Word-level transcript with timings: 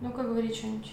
Ну-ка, 0.00 0.22
говори 0.22 0.54
что-нибудь. 0.54 0.92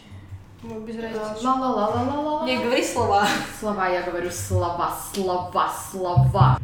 Ну, 0.64 0.80
без 0.80 0.96
разницы. 0.96 1.46
Ла-ла-ла-ла-ла-ла. 1.46 2.44
Не, 2.48 2.58
говори 2.58 2.84
слова. 2.84 3.28
Слова, 3.60 3.88
я 3.88 4.02
говорю 4.02 4.32
слова, 4.32 4.98
слова, 5.14 5.72
слова. 5.92 6.58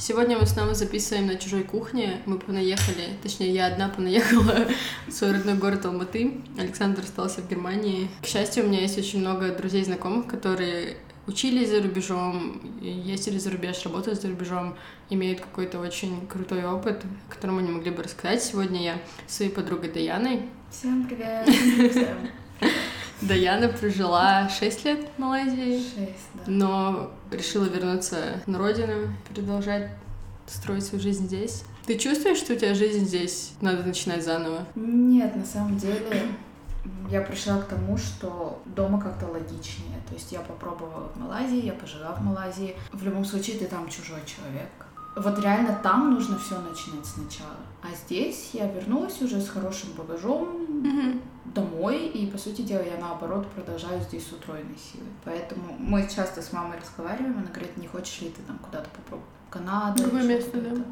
Сегодня 0.00 0.36
мы 0.36 0.46
снова 0.46 0.74
записываем 0.74 1.28
на 1.28 1.36
чужой 1.36 1.62
кухне. 1.62 2.20
Мы 2.26 2.40
понаехали, 2.40 3.10
точнее, 3.22 3.54
я 3.54 3.66
одна 3.66 3.88
понаехала 3.88 4.66
в 5.06 5.12
свой 5.12 5.30
родной 5.34 5.54
город 5.54 5.86
Алматы. 5.86 6.40
Александр 6.58 7.02
остался 7.02 7.42
в 7.42 7.48
Германии. 7.48 8.08
К 8.22 8.26
счастью, 8.26 8.64
у 8.64 8.66
меня 8.66 8.80
есть 8.80 8.98
очень 8.98 9.20
много 9.20 9.54
друзей 9.54 9.82
и 9.82 9.84
знакомых, 9.84 10.26
которые 10.26 10.96
учились 11.30 11.70
за 11.70 11.80
рубежом, 11.80 12.60
ездили 12.80 13.38
за 13.38 13.50
рубеж, 13.50 13.82
работают 13.84 14.20
за 14.20 14.28
рубежом, 14.28 14.74
имеют 15.10 15.40
какой-то 15.40 15.78
очень 15.78 16.26
крутой 16.26 16.64
опыт, 16.64 17.04
о 17.28 17.32
котором 17.32 17.58
они 17.58 17.70
могли 17.70 17.92
бы 17.92 18.02
рассказать. 18.02 18.42
Сегодня 18.42 18.82
я 18.82 18.98
с 19.28 19.36
своей 19.36 19.50
подругой 19.52 19.92
Даяной. 19.92 20.42
Всем 20.70 21.04
привет. 21.04 21.48
Даяна 23.20 23.68
прожила 23.68 24.48
6 24.48 24.84
лет 24.86 25.06
в 25.16 25.20
Малайзии, 25.20 25.78
Шесть, 25.78 26.30
да. 26.34 26.42
но 26.46 27.10
решила 27.30 27.66
вернуться 27.66 28.42
на 28.46 28.58
родину, 28.58 29.14
продолжать 29.32 29.90
строить 30.46 30.84
свою 30.84 31.02
жизнь 31.02 31.26
здесь. 31.26 31.64
Ты 31.86 31.98
чувствуешь, 31.98 32.38
что 32.38 32.54
у 32.54 32.56
тебя 32.56 32.74
жизнь 32.74 33.04
здесь 33.04 33.52
надо 33.60 33.84
начинать 33.84 34.24
заново? 34.24 34.66
Нет, 34.74 35.36
на 35.36 35.44
самом 35.44 35.76
деле 35.76 36.22
я 37.10 37.20
пришла 37.20 37.58
к 37.58 37.66
тому, 37.66 37.96
что 37.96 38.62
дома 38.64 39.00
как-то 39.00 39.26
логичнее. 39.26 40.00
То 40.08 40.14
есть 40.14 40.32
я 40.32 40.40
попробовала 40.40 41.08
в 41.14 41.20
Малайзии, 41.20 41.66
я 41.66 41.72
пожила 41.72 42.12
в 42.12 42.22
Малайзии. 42.22 42.76
В 42.92 43.02
любом 43.02 43.24
случае 43.24 43.58
ты 43.58 43.66
там 43.66 43.88
чужой 43.88 44.20
человек. 44.26 44.70
Вот 45.16 45.38
реально 45.40 45.78
там 45.82 46.14
нужно 46.14 46.38
все 46.38 46.58
начинать 46.60 47.04
сначала. 47.04 47.56
А 47.82 47.88
здесь 47.94 48.50
я 48.52 48.70
вернулась 48.70 49.20
уже 49.20 49.40
с 49.40 49.48
хорошим 49.48 49.90
багажом 49.98 51.20
домой, 51.44 52.06
и, 52.06 52.30
по 52.30 52.38
сути 52.38 52.62
дела, 52.62 52.82
я 52.82 52.96
наоборот 53.00 53.48
продолжаю 53.48 54.00
здесь 54.02 54.26
с 54.28 54.32
утроенной 54.32 54.78
силой. 54.78 55.08
Поэтому 55.24 55.74
мы 55.78 56.08
часто 56.08 56.42
с 56.42 56.52
мамой 56.52 56.78
разговариваем, 56.78 57.38
она 57.38 57.48
говорит, 57.48 57.76
не 57.76 57.88
хочешь 57.88 58.20
ли 58.20 58.30
ты 58.30 58.42
там 58.42 58.58
куда-то 58.58 58.88
попробовать? 58.90 59.30
Канада. 59.50 60.04
Другое 60.04 60.22
место, 60.22 60.52
куда-то». 60.52 60.76
да. 60.76 60.84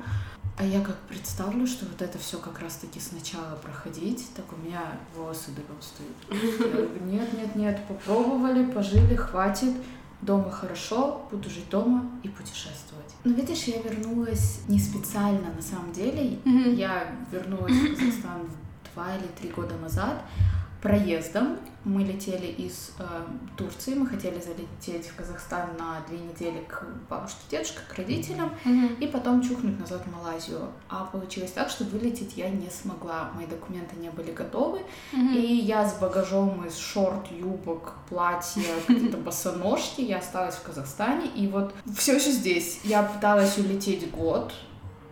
А 0.58 0.64
я 0.64 0.80
как 0.80 0.96
представлю, 1.02 1.68
что 1.68 1.86
вот 1.86 2.02
это 2.02 2.18
все 2.18 2.36
как 2.38 2.58
раз-таки 2.58 2.98
сначала 2.98 3.54
проходить, 3.62 4.26
так 4.34 4.44
у 4.52 4.56
меня 4.56 4.82
волосы 5.16 5.52
дыбом 5.52 5.76
встают. 5.80 6.16
Я 6.60 6.68
говорю, 6.68 7.04
нет, 7.04 7.32
нет, 7.32 7.54
нет, 7.54 7.86
попробовали, 7.86 8.64
пожили, 8.64 9.14
хватит. 9.14 9.74
Дома 10.20 10.50
хорошо, 10.50 11.28
буду 11.30 11.48
жить 11.48 11.70
дома 11.70 12.10
и 12.24 12.28
путешествовать. 12.28 13.14
Но 13.22 13.34
видишь, 13.34 13.62
я 13.64 13.80
вернулась 13.80 14.62
не 14.66 14.80
специально 14.80 15.54
на 15.54 15.62
самом 15.62 15.92
деле. 15.92 16.40
Я 16.44 17.14
вернулась 17.30 17.72
в 17.72 17.94
Казахстан 17.94 18.50
два 18.92 19.14
или 19.14 19.28
три 19.40 19.50
года 19.50 19.76
назад 19.76 20.24
проездом. 20.82 21.58
Мы 21.84 22.02
летели 22.04 22.46
из 22.46 22.92
э, 22.98 23.04
Турции, 23.56 23.94
мы 23.94 24.06
хотели 24.06 24.40
залететь 24.40 25.06
в 25.08 25.16
Казахстан 25.16 25.70
на 25.78 26.00
две 26.08 26.18
недели 26.18 26.62
к 26.68 26.84
бабушке, 27.08 27.38
дедушке, 27.50 27.78
к 27.88 27.94
родителям 27.96 28.52
Мгм. 28.64 28.94
и 29.00 29.06
потом 29.06 29.40
чухнуть 29.42 29.78
назад 29.80 30.02
в 30.04 30.12
Малайзию. 30.12 30.68
А 30.88 31.04
получилось 31.04 31.52
так, 31.52 31.70
что 31.70 31.84
вылететь 31.84 32.36
я 32.36 32.50
не 32.50 32.68
смогла. 32.68 33.30
Мои 33.34 33.46
документы 33.46 33.96
не 33.96 34.10
были 34.10 34.32
готовы. 34.32 34.80
Мгм. 35.12 35.34
И 35.34 35.40
я 35.40 35.88
с 35.88 35.94
багажом 35.98 36.64
из 36.66 36.76
шорт, 36.76 37.30
юбок, 37.30 37.94
платья, 38.08 38.62
какие-то 38.86 39.16
босоножки, 39.16 40.00
я 40.02 40.18
осталась 40.18 40.56
в 40.56 40.62
Казахстане. 40.62 41.28
И 41.34 41.46
вот 41.48 41.74
все 41.96 42.16
еще 42.16 42.30
здесь. 42.32 42.80
Я 42.84 43.02
пыталась 43.02 43.56
улететь 43.56 44.10
год. 44.10 44.52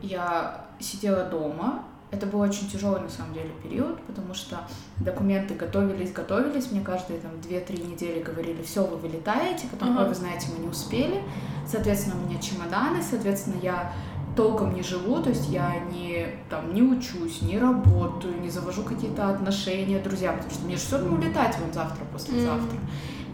Я 0.02 0.66
сидела 0.78 1.24
дома. 1.24 1.84
Это 2.16 2.24
был 2.24 2.40
очень 2.40 2.66
тяжелый 2.66 3.02
на 3.02 3.10
самом 3.10 3.34
деле 3.34 3.50
период, 3.62 4.00
потому 4.06 4.32
что 4.32 4.60
документы 5.00 5.54
готовились, 5.54 6.12
готовились. 6.12 6.70
Мне 6.70 6.80
каждые 6.80 7.20
там 7.20 7.32
2-3 7.46 7.90
недели 7.92 8.22
говорили, 8.22 8.62
все, 8.62 8.86
вы 8.86 8.96
вылетаете, 8.96 9.66
потом, 9.70 9.98
ой, 9.98 10.08
вы 10.08 10.14
знаете, 10.14 10.46
мы 10.56 10.64
не 10.64 10.70
успели. 10.70 11.22
Соответственно, 11.70 12.16
у 12.16 12.26
меня 12.26 12.40
чемоданы, 12.40 13.02
соответственно, 13.02 13.56
я 13.62 13.92
толком 14.34 14.74
не 14.74 14.82
живу, 14.82 15.22
то 15.22 15.28
есть 15.28 15.50
я 15.50 15.78
не, 15.92 16.26
там, 16.48 16.72
не 16.72 16.80
учусь, 16.80 17.42
не 17.42 17.58
работаю, 17.58 18.40
не 18.40 18.48
завожу 18.48 18.82
какие-то 18.82 19.28
отношения, 19.28 19.98
друзья, 19.98 20.32
потому 20.32 20.50
что 20.50 20.64
мне 20.64 20.76
же 20.76 20.82
все 20.82 20.96
равно 20.96 21.16
улетать 21.16 21.58
вон 21.58 21.70
завтра, 21.74 22.02
послезавтра. 22.12 22.78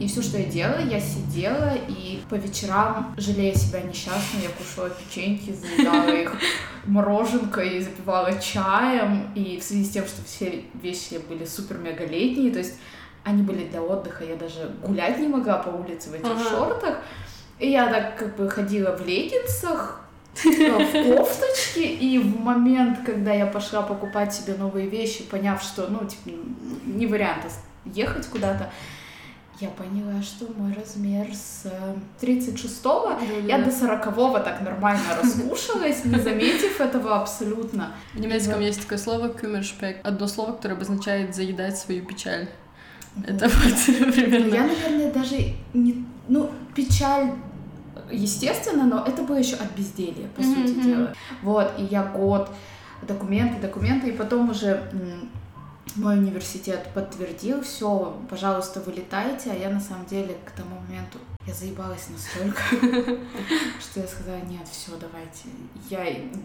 И 0.00 0.08
все, 0.08 0.22
что 0.22 0.38
я 0.38 0.46
делала, 0.46 0.80
я 0.80 0.98
сидела 1.00 1.74
и 1.88 2.20
по 2.28 2.34
вечерам, 2.34 3.14
жалея 3.16 3.54
себя 3.54 3.82
несчастной, 3.82 4.42
я 4.42 4.48
кушала 4.48 4.90
печеньки, 4.90 5.52
заедала 5.52 6.10
их 6.10 6.34
мороженкой, 6.84 7.80
запивала 7.80 8.32
чаем. 8.40 9.30
И 9.34 9.58
в 9.58 9.62
связи 9.62 9.84
с 9.84 9.90
тем, 9.90 10.06
что 10.06 10.24
все 10.24 10.64
вещи 10.74 11.20
были 11.28 11.44
супер-мега 11.44 12.04
летние, 12.06 12.50
то 12.52 12.58
есть 12.58 12.74
они 13.24 13.42
были 13.42 13.66
для 13.68 13.82
отдыха, 13.82 14.24
я 14.24 14.36
даже 14.36 14.74
гулять 14.84 15.18
не 15.18 15.28
могла 15.28 15.58
по 15.58 15.68
улице 15.70 16.10
в 16.10 16.14
этих 16.14 16.26
Ага. 16.26 16.42
шортах. 16.50 16.98
И 17.58 17.70
я 17.70 17.86
так 17.92 18.16
как 18.18 18.36
бы 18.36 18.48
ходила 18.50 18.96
в 18.96 19.06
леггинсах, 19.06 20.00
э, 20.44 20.48
в 20.48 21.16
кофточке, 21.16 21.84
и 21.84 22.18
в 22.18 22.40
момент, 22.40 23.00
когда 23.06 23.32
я 23.32 23.46
пошла 23.46 23.82
покупать 23.82 24.34
себе 24.34 24.54
новые 24.54 24.88
вещи, 24.88 25.22
поняв, 25.22 25.62
что, 25.62 25.86
ну, 25.88 26.00
типа, 26.06 26.36
не 26.84 27.06
вариант 27.06 27.44
ехать 27.84 28.26
куда-то, 28.26 28.70
я 29.60 29.68
поняла, 29.70 30.20
что 30.22 30.46
мой 30.56 30.72
размер 30.74 31.28
с 31.34 31.62
э, 31.64 31.94
36-го, 32.20 33.10
Да-да-да. 33.10 33.46
я 33.46 33.58
до 33.58 33.70
40-го 33.70 34.38
так 34.40 34.60
нормально 34.60 35.02
раскушалась, 35.22 36.04
не 36.04 36.18
заметив 36.18 36.80
этого 36.80 37.20
абсолютно. 37.20 37.92
В 38.14 38.20
немецком 38.20 38.60
есть 38.60 38.82
такое 38.82 38.98
слово 38.98 39.28
«кюмершпек», 39.28 39.98
одно 40.02 40.26
слово, 40.26 40.52
которое 40.52 40.74
обозначает 40.74 41.34
«заедать 41.34 41.78
свою 41.78 42.04
печаль». 42.04 42.48
Это 43.26 43.48
вот 43.48 44.12
примерно... 44.14 44.54
Я, 44.54 44.66
наверное, 44.66 45.12
даже 45.12 45.36
не... 45.74 46.04
Ну, 46.28 46.50
печаль, 46.74 47.32
естественно, 48.10 48.84
но 48.84 49.04
это 49.04 49.22
было 49.22 49.36
еще 49.36 49.56
от 49.56 49.70
безделья, 49.76 50.28
по 50.34 50.42
Мгм, 50.42 50.54
сути 50.66 50.80
дела. 50.80 51.12
Вот, 51.42 51.72
и 51.78 51.84
я 51.84 52.04
год 52.04 52.50
документы, 53.06 53.60
документы, 53.60 54.08
и 54.08 54.12
потом 54.12 54.50
уже 54.50 54.82
мой 55.96 56.18
университет 56.18 56.88
подтвердил, 56.94 57.62
все, 57.62 58.16
пожалуйста, 58.28 58.80
вылетайте, 58.80 59.50
а 59.50 59.54
я 59.54 59.70
на 59.70 59.80
самом 59.80 60.06
деле 60.06 60.36
к 60.44 60.50
тому 60.52 60.80
моменту 60.80 61.18
я 61.46 61.54
заебалась 61.54 62.08
настолько, 62.08 62.62
что 63.80 64.00
я 64.00 64.06
сказала, 64.06 64.40
нет, 64.48 64.66
все, 64.70 64.92
давайте, 65.00 65.48
я 65.90 66.04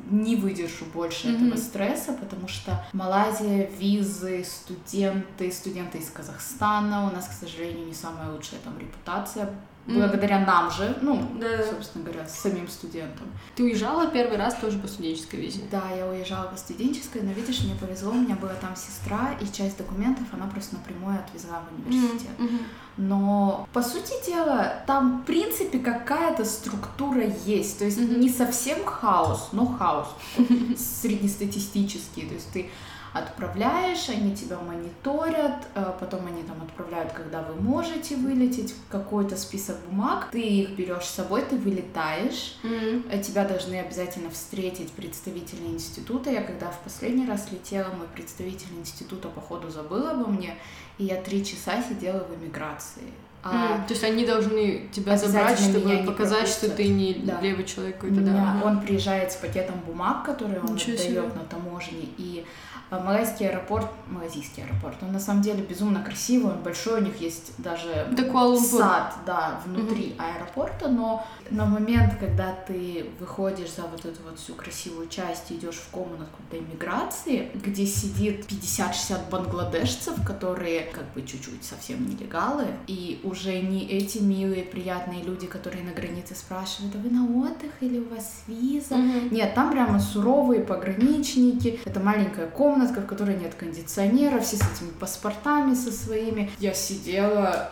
не 0.10 0.36
выдержу 0.36 0.86
больше 0.86 1.30
этого 1.36 1.56
стресса, 1.56 2.14
потому 2.14 2.48
что 2.48 2.84
Малайзия, 2.94 3.70
визы, 3.78 4.44
студенты, 4.44 5.52
студенты 5.52 6.00
из 6.00 6.10
Казахстана, 6.10 7.08
у 7.08 7.16
нас, 7.16 7.28
к 7.28 7.34
сожалению, 7.34 7.86
не 7.86 7.94
самая 7.94 8.32
лучшая 8.32 8.60
там 8.64 8.78
репутация, 8.80 9.54
Мгм. 9.88 10.00
благодаря 10.00 10.40
нам 10.46 10.70
же, 10.70 10.98
ну, 11.02 11.28
Да. 11.40 11.64
собственно 11.72 12.04
говоря, 12.06 12.28
самим 12.28 12.68
студентам. 12.68 13.28
Ты 13.56 13.64
уезжала 13.64 14.08
первый 14.08 14.38
раз 14.38 14.56
тоже 14.56 14.78
по 14.80 14.88
студенческой 14.88 15.38
визе? 15.38 15.62
Да, 15.72 15.84
я 15.98 16.06
уезжала 16.08 16.48
по 16.48 16.58
студенческой, 16.58 17.22
но 17.22 17.32
видишь, 17.32 17.62
мне 17.64 17.74
повезло, 17.76 18.12
у 18.12 18.16
меня 18.16 18.36
была 18.36 18.54
там 18.56 18.76
сестра, 18.76 19.32
и 19.42 19.46
часть 19.46 19.78
документов 19.78 20.26
она 20.34 20.46
просто 20.48 20.76
напрямую 20.76 21.18
отвезла 21.20 21.62
в 21.62 21.88
университет. 21.90 22.30
Мгм. 22.38 22.60
Но, 22.98 23.68
по 23.74 23.82
сути 23.82 24.14
дела, 24.26 24.74
там, 24.88 25.22
в 25.22 25.26
принципе, 25.26 25.80
какая-то 25.80 26.44
структура 26.46 27.24
есть. 27.46 27.80
То 27.80 27.86
есть 27.86 27.98
Мгм. 28.00 28.20
не 28.20 28.30
совсем 28.30 28.84
хаос, 28.86 29.50
но 29.54 29.66
хаос 29.68 30.08
среднестатистический. 30.78 32.24
То 32.24 32.34
есть 32.34 32.52
ты 32.52 32.70
отправляешь, 33.20 34.10
они 34.10 34.36
тебя 34.36 34.58
мониторят, 34.60 35.68
э, 35.76 35.94
потом 36.00 36.26
они 36.28 36.44
там 36.44 36.62
отправляют, 36.62 37.12
когда 37.14 37.42
вы 37.42 37.56
можете 37.62 38.16
вылететь, 38.16 38.76
какой-то 38.90 39.36
список 39.38 39.78
бумаг, 39.90 40.30
ты 40.32 40.42
их 40.42 40.72
берешь 40.72 41.04
с 41.06 41.16
собой, 41.16 41.42
ты 41.50 41.56
вылетаешь. 41.58 42.58
Э, 42.64 43.22
Тебя 43.22 43.46
должны 43.46 43.76
обязательно 43.80 44.30
встретить 44.30 44.92
представители 44.92 45.66
института. 45.68 46.30
Я 46.32 46.42
когда 46.42 46.70
в 46.72 46.80
последний 46.80 47.28
раз 47.28 47.52
летела, 47.52 47.90
мой 47.98 48.08
представитель 48.14 48.74
института 48.80 49.28
походу 49.30 49.70
забыл 49.70 50.08
обо 50.08 50.28
мне, 50.28 50.56
и 50.98 51.06
я 51.06 51.22
три 51.22 51.46
часа 51.46 51.82
сидела 51.82 52.24
в 52.24 52.36
эмиграции. 52.36 53.04
А 53.44 53.86
То 53.88 53.94
есть 53.94 54.04
они 54.04 54.26
должны 54.26 54.90
тебя 54.92 55.16
забрать, 55.16 55.58
чтобы 55.60 56.04
показать, 56.06 56.48
что 56.50 56.70
ты 56.70 56.88
не 56.88 57.14
Да. 57.14 57.40
левый 57.40 57.64
человек 57.66 57.96
какой-то, 57.96 58.20
да. 58.22 58.62
он 58.66 58.82
приезжает 58.82 59.32
с 59.32 59.36
пакетом 59.36 59.80
бумаг, 59.86 60.26
которые 60.26 60.60
он 60.60 60.74
Ничего 60.74 60.94
отдает 60.96 61.00
себе. 61.10 61.22
на 61.22 61.46
таможне, 61.46 62.10
и 62.18 62.46
Малайский 62.90 63.50
аэропорт, 63.50 63.88
малазийский 64.10 64.64
аэропорт, 64.64 64.96
он 65.02 65.12
на 65.12 65.20
самом 65.20 65.42
деле 65.42 65.62
безумно 65.62 66.02
красивый, 66.04 66.54
он 66.54 66.62
большой, 66.64 67.02
у 67.02 67.04
них 67.04 67.20
есть 67.22 67.52
даже 67.58 68.08
сад, 68.78 69.16
да, 69.26 69.60
внутри 69.66 70.16
аэропорта, 70.18 70.88
но 70.88 71.26
на 71.50 71.66
момент, 71.66 72.16
когда 72.20 72.54
ты 72.68 73.10
выходишь 73.20 73.74
за 73.74 73.84
вот 73.84 74.06
эту 74.06 74.22
вот 74.24 74.40
всю 74.40 74.54
красивую 74.54 75.08
часть 75.10 75.52
и 75.52 75.56
идешь 75.56 75.76
в 75.76 75.90
комнатку 75.90 76.40
для 76.50 76.60
иммиграции, 76.60 77.52
где 77.54 77.86
сидит 77.86 78.46
50-60 78.50 79.30
бангладешцев, 79.30 80.24
которые 80.26 80.84
как 80.94 81.12
бы 81.14 81.22
чуть-чуть 81.22 81.64
совсем 81.64 82.08
нелегалы, 82.08 82.68
и 82.88 83.20
уже 83.24 83.60
не 83.60 83.86
эти 83.86 84.20
милые, 84.20 84.64
приятные 84.64 85.24
люди, 85.24 85.48
которые 85.48 85.84
на 85.84 85.92
границе 85.92 86.36
спрашивают, 86.36 86.96
а 86.96 87.00
вы 87.00 87.10
на 87.10 87.26
отдых 87.26 87.72
или 87.82 88.00
у 88.00 88.10
вас 88.10 88.44
виза? 88.48 88.96
Мгм. 88.96 89.34
Нет, 89.34 89.54
там 89.54 89.72
прямо 89.72 90.00
суровые 90.00 90.62
пограничники. 90.62 91.80
Это 91.86 92.00
маленькая 92.00 92.48
комнатка, 92.78 93.02
в 93.02 93.08
которой 93.08 93.36
нет 93.36 93.56
кондиционера, 93.56 94.40
все 94.40 94.58
с 94.58 94.62
этими 94.62 94.92
паспортами 95.00 95.74
со 95.74 95.92
своими. 95.92 96.52
Я 96.60 96.74
сидела 96.74 97.72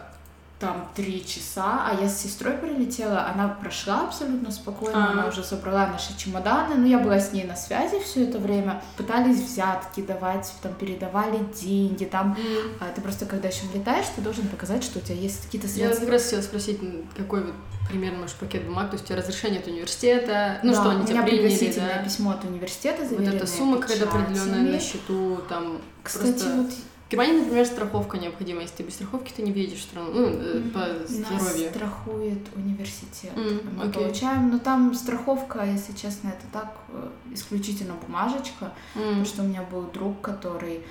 там 0.59 0.89
три 0.95 1.23
часа, 1.25 1.85
а 1.85 2.01
я 2.01 2.07
с 2.07 2.21
сестрой 2.21 2.53
прилетела, 2.53 3.27
она 3.27 3.49
прошла 3.49 4.05
абсолютно 4.05 4.51
спокойно, 4.51 5.09
А. 5.09 5.11
она 5.11 5.27
уже 5.27 5.43
собрала 5.43 5.85
наши 5.87 6.17
чемоданы, 6.17 6.75
но 6.75 6.87
я 6.87 6.97
была 6.99 7.19
с 7.19 7.33
ней 7.33 7.43
на 7.43 7.55
связи 7.57 7.99
все 7.99 8.23
это 8.23 8.39
время, 8.39 8.81
пытались 8.95 9.41
взятки 9.41 10.01
давать, 10.01 10.51
там 10.63 10.73
передавали 10.73 11.39
деньги, 11.61 12.05
там 12.05 12.37
а 12.79 12.85
ты 12.95 13.01
просто 13.01 13.25
когда 13.25 13.49
еще 13.49 13.63
летаешь, 13.73 14.05
ты 14.15 14.21
должен 14.21 14.47
показать, 14.47 14.83
что 14.83 14.99
у 14.99 15.01
тебя 15.01 15.15
есть 15.15 15.43
какие-то 15.43 15.67
Я 15.67 15.73
средства. 15.73 16.05
как 16.05 16.13
раз 16.13 16.23
хотела 16.23 16.41
спросить, 16.41 16.79
какой 17.17 17.43
вот 17.43 17.55
примерно 17.87 18.19
может 18.19 18.35
пакет 18.35 18.63
бумаг, 18.65 18.89
то 18.89 18.93
есть 18.95 19.05
у 19.05 19.07
тебя 19.07 19.17
разрешение 19.17 19.59
от 19.59 19.67
университета, 19.67 20.59
ну 20.63 20.73
Да, 20.73 20.81
что 20.81 20.89
они 20.91 21.05
тебя 21.05 21.23
приняли, 21.23 21.73
да? 21.75 22.03
письмо 22.03 22.31
от 22.31 22.43
университета, 22.43 23.03
Вот 23.09 23.21
эта 23.27 23.47
сумма 23.47 23.77
какая-то 23.79 24.09
определенная 24.09 24.71
на 24.73 24.79
счету, 24.79 25.39
там 25.49 25.81
Кстати, 26.03 26.31
просто... 26.31 26.53
вот 26.55 26.71
В 27.07 27.11
Германии, 27.11 27.39
например, 27.41 27.65
страховка 27.67 28.17
необходима. 28.17 28.61
Если 28.61 28.77
ты 28.77 28.83
без 28.83 28.95
страховки, 28.95 29.31
ты 29.35 29.43
не 29.43 29.51
въедешь 29.51 29.77
в 29.77 29.83
страну, 29.83 30.09
ну, 30.11 30.25
э, 30.27 30.61
по 30.73 30.79
нас 30.79 31.07
здоровью. 31.09 31.69
страхует 31.69 32.39
университет. 32.55 33.31
М, 33.35 33.59
Мы 33.77 33.83
окей. 33.83 33.93
получаем, 34.03 34.49
но 34.49 34.57
там 34.57 34.93
страховка, 34.95 35.63
если 35.65 35.93
честно, 35.93 36.29
это 36.29 36.45
так 36.51 36.75
э, 36.89 37.07
исключительно 37.31 37.93
бумажечка, 38.07 38.73
М, 38.95 39.01
потому 39.03 39.25
что 39.25 39.43
у 39.43 39.45
меня 39.45 39.61
был 39.61 39.83
друг, 39.93 40.19
который 40.21 40.81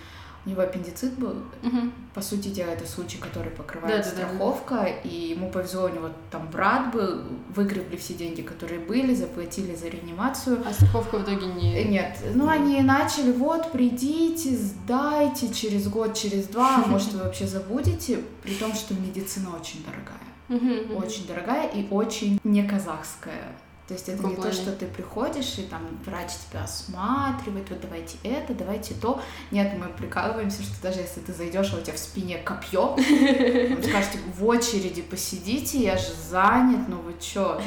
у 0.47 0.51
него 0.51 0.63
аппендицит 0.63 1.15
был, 1.15 1.37
мгм. 1.63 1.93
по 2.15 2.21
сути 2.21 2.49
дела, 2.49 2.71
это 2.71 2.87
случай, 2.87 3.19
который 3.19 3.51
покрывает 3.51 4.05
Да-да-да. 4.05 4.29
страховка, 4.29 4.85
и 5.05 5.31
ему 5.31 5.51
повезло, 5.51 5.85
у 5.85 5.89
него 5.89 6.11
там 6.31 6.49
брат 6.51 6.93
был, 6.93 7.23
выгребли 7.55 7.97
все 7.97 8.15
деньги, 8.15 8.43
которые 8.43 8.81
были, 8.81 9.15
заплатили 9.15 9.75
за 9.75 9.89
реанимацию, 9.89 10.63
А 10.69 10.73
страховка 10.73 11.19
в 11.19 11.23
итоге 11.23 11.47
не... 11.47 11.77
Э, 11.77 11.85
Нет, 11.85 12.19
ну 12.35 12.49
они 12.49 12.81
начали, 12.83 13.33
вот, 13.33 13.73
придите, 13.73 14.51
сдайте 14.57 15.53
через 15.53 15.89
год, 15.89 16.15
через 16.15 16.47
два, 16.49 16.85
а 16.85 16.89
может 16.89 17.13
вы 17.13 17.23
вообще 17.23 17.47
забудете, 17.47 18.21
при 18.43 18.55
том, 18.55 18.75
что 18.75 18.95
медицина 18.95 19.51
очень 19.59 19.85
дорогая, 19.85 20.97
очень 20.97 21.27
дорогая 21.27 21.69
и 21.69 21.89
очень 21.91 22.39
не 22.45 22.63
казахская. 22.65 23.57
То 23.87 23.93
есть 23.93 24.09
это 24.09 24.17
каком 24.17 24.31
не 24.31 24.37
то, 24.37 24.43
плане? 24.43 24.57
что 24.57 24.73
ты 24.73 24.87
приходишь, 24.87 25.59
и 25.59 25.63
там 25.63 25.83
врач 26.07 26.31
тебя 26.49 26.65
осматривает, 26.65 27.69
вот 27.69 27.81
давайте 27.83 28.17
это, 28.23 28.55
давайте 28.55 28.95
то. 28.95 29.21
Нет, 29.51 29.75
мы 29.79 29.89
прикалываемся, 29.89 30.63
что 30.63 30.83
даже 30.83 31.01
если 31.01 31.21
ты 31.21 31.35
зайдешь, 31.35 31.71
а 31.75 31.77
у 31.77 31.83
тебя 31.83 31.93
в 31.93 31.99
спине 31.99 32.39
копье, 32.39 32.95
он 32.95 33.83
скажет, 33.83 34.17
в 34.35 34.45
очереди 34.47 35.03
посидите, 35.03 35.79
я 35.83 35.99
же 35.99 36.13
занят, 36.31 36.89
ну 36.89 36.97
вы 36.99 37.15
чё? 37.21 37.61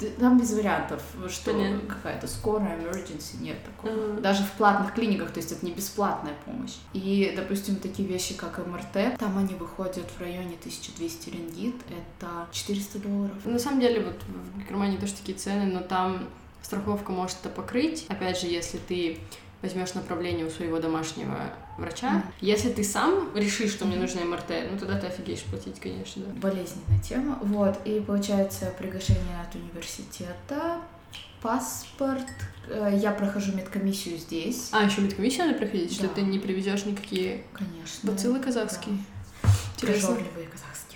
То 0.00 0.06
Там 0.18 0.38
без 0.38 0.52
вариантов, 0.52 1.02
что 1.28 1.52
какая-то 1.86 2.26
скорая, 2.28 2.78
emergency, 2.78 3.42
нет 3.42 3.58
такого. 3.64 4.20
Даже 4.20 4.44
в 4.44 4.52
платных 4.52 4.94
клиниках, 4.94 5.32
то 5.32 5.40
есть 5.40 5.52
это 5.52 5.66
не 5.66 5.72
бесплатная 5.72 6.34
помощь. 6.46 6.76
И, 6.94 7.34
допустим, 7.36 7.76
такие 7.76 8.08
вещи, 8.08 8.34
как 8.34 8.58
МРТ, 8.66 9.18
там 9.18 9.36
они 9.36 9.54
выходят 9.54 10.06
в 10.16 10.20
районе 10.20 10.56
1200 10.60 11.28
рингит, 11.28 11.74
это 11.88 12.46
400 12.52 12.98
долларов. 13.00 13.36
На 13.44 13.58
самом 13.58 13.80
деле, 13.80 14.00
вот 14.00 14.16
в 14.22 14.66
Германии 14.66 14.96
тоже 14.96 15.12
такие 15.12 15.36
цены, 15.42 15.66
но 15.66 15.80
там 15.80 16.28
страховка 16.62 17.12
может 17.12 17.36
это 17.40 17.48
покрыть. 17.48 18.06
Опять 18.08 18.40
же, 18.40 18.46
если 18.46 18.78
ты 18.78 19.18
возьмешь 19.62 19.94
направление 19.94 20.46
у 20.46 20.50
своего 20.50 20.78
домашнего 20.80 21.38
врача. 21.78 22.10
Мгм. 22.10 22.22
Если 22.40 22.70
ты 22.72 22.82
сам 22.82 23.28
решишь, 23.36 23.70
что 23.70 23.84
мне 23.84 23.96
нужно 23.96 24.24
МРТ, 24.24 24.50
ну 24.72 24.78
тогда 24.78 24.98
ты 24.98 25.06
офигеешь 25.06 25.42
платить, 25.44 25.78
конечно, 25.80 26.22
да. 26.24 26.32
Болезненная 26.40 27.00
тема. 27.02 27.38
Вот, 27.42 27.78
и 27.84 28.00
получается 28.00 28.72
приглашение 28.76 29.40
от 29.40 29.54
университета, 29.54 30.80
паспорт. 31.40 32.26
Э, 32.68 32.92
Я 33.00 33.10
прохожу 33.12 33.52
медкомиссию 33.52 34.18
здесь. 34.18 34.68
А, 34.72 34.84
еще 34.84 35.00
медкомиссию 35.00 35.46
надо 35.46 35.58
проходить, 35.58 35.92
что 35.92 36.08
Да. 36.08 36.14
ты 36.14 36.22
не 36.22 36.38
привезешь 36.38 36.84
никакие 36.84 37.44
Конечно. 37.52 38.10
бациллы 38.10 38.38
казахские. 38.40 38.96
Интересно. 39.76 40.08
Прожорливые 40.14 40.46
казахские. 40.48 40.91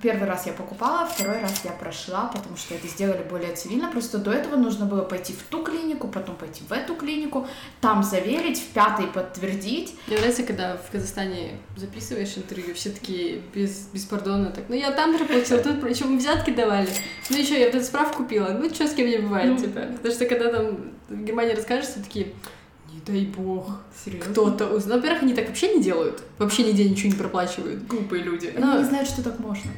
Первый 0.00 0.28
раз 0.28 0.46
я 0.46 0.52
покупала, 0.52 1.06
второй 1.06 1.40
раз 1.40 1.62
я 1.64 1.72
прошла, 1.72 2.30
потому 2.32 2.56
что 2.56 2.74
это 2.74 2.86
сделали 2.86 3.22
более 3.28 3.54
цивильно. 3.54 3.90
Просто 3.90 4.18
до 4.18 4.30
этого 4.32 4.56
нужно 4.56 4.86
было 4.86 5.02
пойти 5.02 5.32
в 5.32 5.42
ту 5.50 5.64
клинику, 5.64 6.06
потом 6.06 6.36
пойти 6.36 6.62
в 6.68 6.72
эту 6.72 6.94
клинику, 6.94 7.46
там 7.80 8.04
заверить, 8.04 8.60
в 8.60 8.66
пятой 8.68 9.08
подтвердить. 9.08 9.96
Мне 10.06 10.18
нравится, 10.18 10.44
когда 10.44 10.76
в 10.76 10.90
Казахстане 10.92 11.58
записываешь 11.76 12.36
интервью, 12.36 12.74
все 12.74 12.90
такие 12.90 13.42
без, 13.54 13.88
беспардонно 13.88 14.50
так, 14.50 14.64
ну 14.68 14.76
я 14.76 14.92
там 14.92 15.18
же 15.18 15.24
платила, 15.24 15.60
тут 15.60 15.80
причем 15.80 16.18
взятки 16.18 16.50
давали. 16.50 16.88
Ну 17.30 17.36
еще 17.36 17.58
я 17.58 17.66
вот 17.66 17.74
эту 17.74 17.84
справку 17.84 18.22
купила, 18.22 18.48
ну 18.48 18.68
что 18.70 18.86
с 18.86 18.94
кем 18.94 19.08
не 19.08 19.18
бывает, 19.18 19.50
Ну. 19.50 19.58
типа. 19.58 19.80
Потому 19.96 20.14
что 20.14 20.26
когда 20.26 20.52
там 20.52 20.92
в 21.08 21.24
Германии 21.24 21.54
расскажешь, 21.54 21.86
все 21.86 22.00
такие, 22.00 22.26
не 22.26 22.32
дай 23.08 23.24
бог, 23.26 23.70
Серьезно? 24.04 24.32
кто-то 24.32 24.68
узнал. 24.68 24.98
Во-первых, 24.98 25.22
они 25.22 25.34
так 25.34 25.48
вообще 25.48 25.74
не 25.74 25.82
делают, 25.82 26.22
вообще 26.38 26.64
нигде 26.64 26.88
ничего 26.88 27.10
не 27.10 27.16
проплачивают, 27.18 27.86
глупые 27.86 28.22
люди. 28.22 28.46
Они 28.54 28.64
Но- 28.64 28.78
не 28.78 28.84
знают, 28.84 29.08
что 29.08 29.22
так 29.22 29.38
можно. 29.38 29.70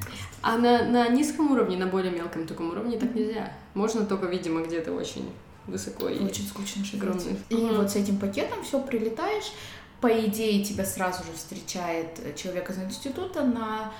А 0.42 0.56
на, 0.58 0.84
на 0.84 1.08
низком 1.08 1.50
уровне, 1.52 1.76
на 1.76 1.86
более 1.86 2.10
мелком 2.12 2.46
таком 2.46 2.70
уровне 2.70 2.98
так 2.98 3.14
нельзя. 3.14 3.52
Можно 3.74 4.06
только, 4.06 4.26
видимо, 4.26 4.62
где-то 4.62 4.92
очень 4.92 5.30
высоко 5.66 6.08
и 6.08 6.18
Очень 6.24 6.46
скучно 6.46 6.82
огромный. 6.94 7.36
И 7.50 7.54
Мгм. 7.54 7.76
вот 7.76 7.90
с 7.90 7.96
этим 7.96 8.16
пакетом 8.18 8.62
все 8.64 8.80
прилетаешь. 8.80 9.52
По 10.00 10.08
идее, 10.08 10.64
тебя 10.64 10.84
сразу 10.86 11.22
же 11.24 11.32
встречает 11.36 12.34
человек 12.34 12.70
из 12.70 12.78
института 12.78 13.44
на 13.44 13.92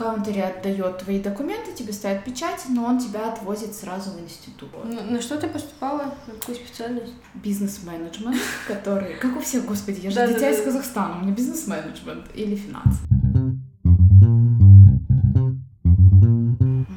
каунтере 0.00 0.44
отдает 0.44 0.98
твои 0.98 1.20
документы, 1.20 1.74
тебе 1.74 1.92
ставят 1.92 2.24
печать, 2.24 2.62
но 2.70 2.86
он 2.86 2.98
тебя 2.98 3.30
отвозит 3.30 3.74
сразу 3.74 4.12
в 4.12 4.20
институт. 4.20 4.70
На, 4.84 5.02
на 5.02 5.20
что 5.20 5.36
ты 5.38 5.46
поступала? 5.46 6.14
На 6.26 6.34
какую 6.38 6.56
специальность? 6.56 7.12
Бизнес-менеджмент, 7.34 8.40
который... 8.66 9.16
Как 9.16 9.36
у 9.36 9.40
всех, 9.40 9.66
господи, 9.66 10.00
я 10.00 10.10
же 10.10 10.32
дитя 10.32 10.50
из 10.50 10.62
Казахстана, 10.62 11.18
у 11.18 11.22
меня 11.22 11.32
бизнес-менеджмент 11.32 12.26
или 12.34 12.56
финансы. 12.56 13.00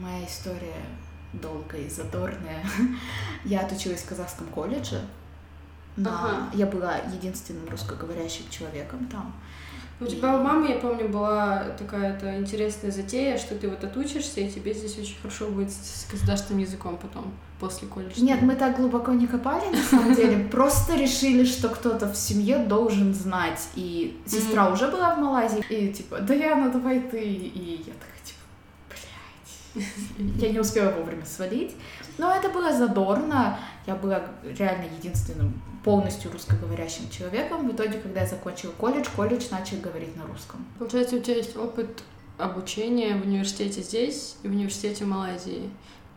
Моя 0.02 0.26
история 0.26 0.86
долгая 1.34 1.82
и 1.82 1.90
задорная. 1.90 2.64
Я 3.44 3.62
отучилась 3.62 4.02
в 4.02 4.08
казахском 4.08 4.48
колледже. 4.48 5.02
На... 5.98 6.10
Ага. 6.10 6.50
Я 6.54 6.68
была 6.68 6.98
единственным 6.98 7.68
русскоговорящим 7.70 8.50
человеком 8.50 9.08
там. 9.08 9.34
У 10.00 10.06
тебя 10.06 10.36
у 10.36 10.44
мамы, 10.44 10.70
я 10.70 10.76
помню, 10.76 11.08
была 11.08 11.66
такая-то 11.78 12.38
интересная 12.38 12.92
затея, 12.92 13.38
что 13.38 13.56
ты 13.56 13.70
вот 13.70 13.84
отучишься, 13.84 14.42
и 14.42 14.50
тебе 14.50 14.74
здесь 14.74 14.98
очень 14.98 15.16
хорошо 15.22 15.48
будет 15.48 15.72
с 15.72 16.08
государственным 16.12 16.62
языком 16.62 16.98
потом, 16.98 17.32
после 17.60 17.88
колледжа. 17.88 18.22
Нет, 18.22 18.42
мы 18.42 18.56
так 18.56 18.78
глубоко 18.78 19.14
не 19.14 19.28
копали, 19.28 19.70
на 19.72 19.84
самом 19.84 20.14
деле. 20.16 20.46
Просто 20.46 20.96
решили, 20.96 21.46
что 21.46 21.70
кто-то 21.70 22.12
в 22.12 22.18
семье 22.18 22.58
должен 22.58 23.14
знать. 23.14 23.62
И 23.76 24.20
сестра 24.26 24.70
уже 24.70 24.90
была 24.90 25.16
в 25.16 25.20
Малайзии. 25.20 25.64
И 25.70 25.94
типа, 25.94 26.20
Даяна, 26.20 26.70
давай 26.72 27.00
ты. 27.00 27.24
И 27.24 27.84
я 27.86 27.94
такая, 27.94 28.24
типа, 28.24 28.42
блядь. 28.90 30.42
Я 30.44 30.50
не 30.50 30.60
успела 30.60 30.92
вовремя 30.92 31.26
свалить. 31.26 31.72
Но 32.18 32.32
это 32.32 32.50
было 32.50 32.72
задорно. 32.74 33.58
Я 33.88 33.96
была 33.96 34.22
реально 34.44 34.86
единственным 34.98 35.62
полностью 35.84 36.32
русскоговорящим 36.32 37.10
человеком. 37.10 37.68
В 37.68 37.74
итоге, 37.76 37.98
когда 38.00 38.22
я 38.22 38.28
закончила 38.28 38.72
колледж, 38.72 39.08
колледж 39.16 39.46
начал 39.52 39.78
говорить 39.78 40.16
на 40.16 40.26
русском. 40.26 40.66
Получается, 40.80 41.16
у 41.16 41.20
тебя 41.20 41.36
есть 41.38 41.58
опыт 41.58 42.04
обучения 42.38 43.16
в 43.16 43.26
университете 43.26 43.82
здесь 43.82 44.36
и 44.44 44.48
в 44.48 44.52
университете 44.52 45.06
в 45.06 45.08
Малайзии. 45.08 45.70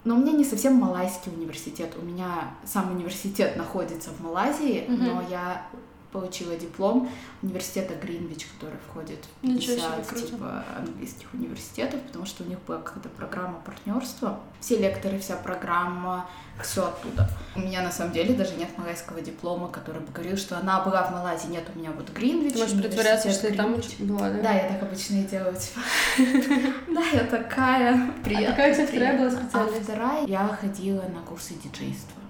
Но 0.05 0.15
у 0.15 0.19
меня 0.19 0.33
не 0.33 0.45
совсем 0.45 0.75
малайский 0.75 1.33
университет. 1.33 1.95
У 2.01 2.05
меня 2.05 2.55
сам 2.65 2.93
университет 2.95 3.57
находится 3.57 4.11
в 4.11 4.21
Малайзии, 4.21 4.85
Мгм. 4.87 5.05
но 5.05 5.23
я 5.29 5.67
получила 6.13 6.57
диплом 6.57 7.09
университета 7.43 7.95
Гринвич, 7.95 8.47
который 8.47 8.79
входит 8.89 9.19
в 9.43 9.47
Ничего 9.47 9.77
себе, 9.77 9.83
50 9.97 10.07
круто. 10.07 10.27
типа, 10.27 10.65
английских 10.79 11.27
университетов, 11.35 12.01
потому 12.03 12.27
что 12.27 12.45
у 12.45 12.47
них 12.47 12.59
была 12.67 12.79
какая-то 12.79 13.09
программа 13.11 13.61
партнерства. 13.61 14.41
Все 14.61 14.79
лекторы, 14.79 15.19
вся 15.19 15.37
программа, 15.37 16.29
все 16.63 16.87
оттуда. 16.87 17.29
У 17.55 17.61
меня 17.61 17.83
на 17.83 17.91
самом 17.91 18.13
деле 18.13 18.35
даже 18.35 18.55
нет 18.55 18.69
малайского 18.79 19.21
диплома, 19.21 19.69
который 19.69 20.01
бы 20.01 20.13
говорил, 20.13 20.37
что 20.37 20.57
она 20.59 20.81
была 20.81 21.03
в 21.05 21.13
Малайзии. 21.13 21.49
Нет, 21.49 21.65
у 21.75 21.79
меня 21.79 21.91
вот 21.93 22.11
Гринвич. 22.11 22.55
Ты 22.55 22.59
можешь 22.59 22.81
притворяться, 22.81 23.31
что 23.31 23.49
ты 23.49 23.55
там 23.55 23.77
была, 24.01 24.31
да? 24.31 24.43
Да, 24.43 24.53
я 24.53 24.69
так 24.69 24.83
обычно 24.83 25.17
и 25.17 25.25
делаю, 25.25 25.55
типа. 25.55 25.81
Да, 26.89 27.03
я 27.13 27.25
такая. 27.25 28.11
Приятно. 28.25 28.49
какая 28.49 28.73
у 28.73 28.75
тебя 28.75 28.87
вторая 28.87 29.19
была 29.19 29.31
специальность? 29.31 29.81
А 29.81 29.83
вторая 29.83 30.27
я 30.27 30.49
ходила 30.49 31.03
на 31.03 31.21
курсы 31.27 31.55
диджейства. 31.55 32.23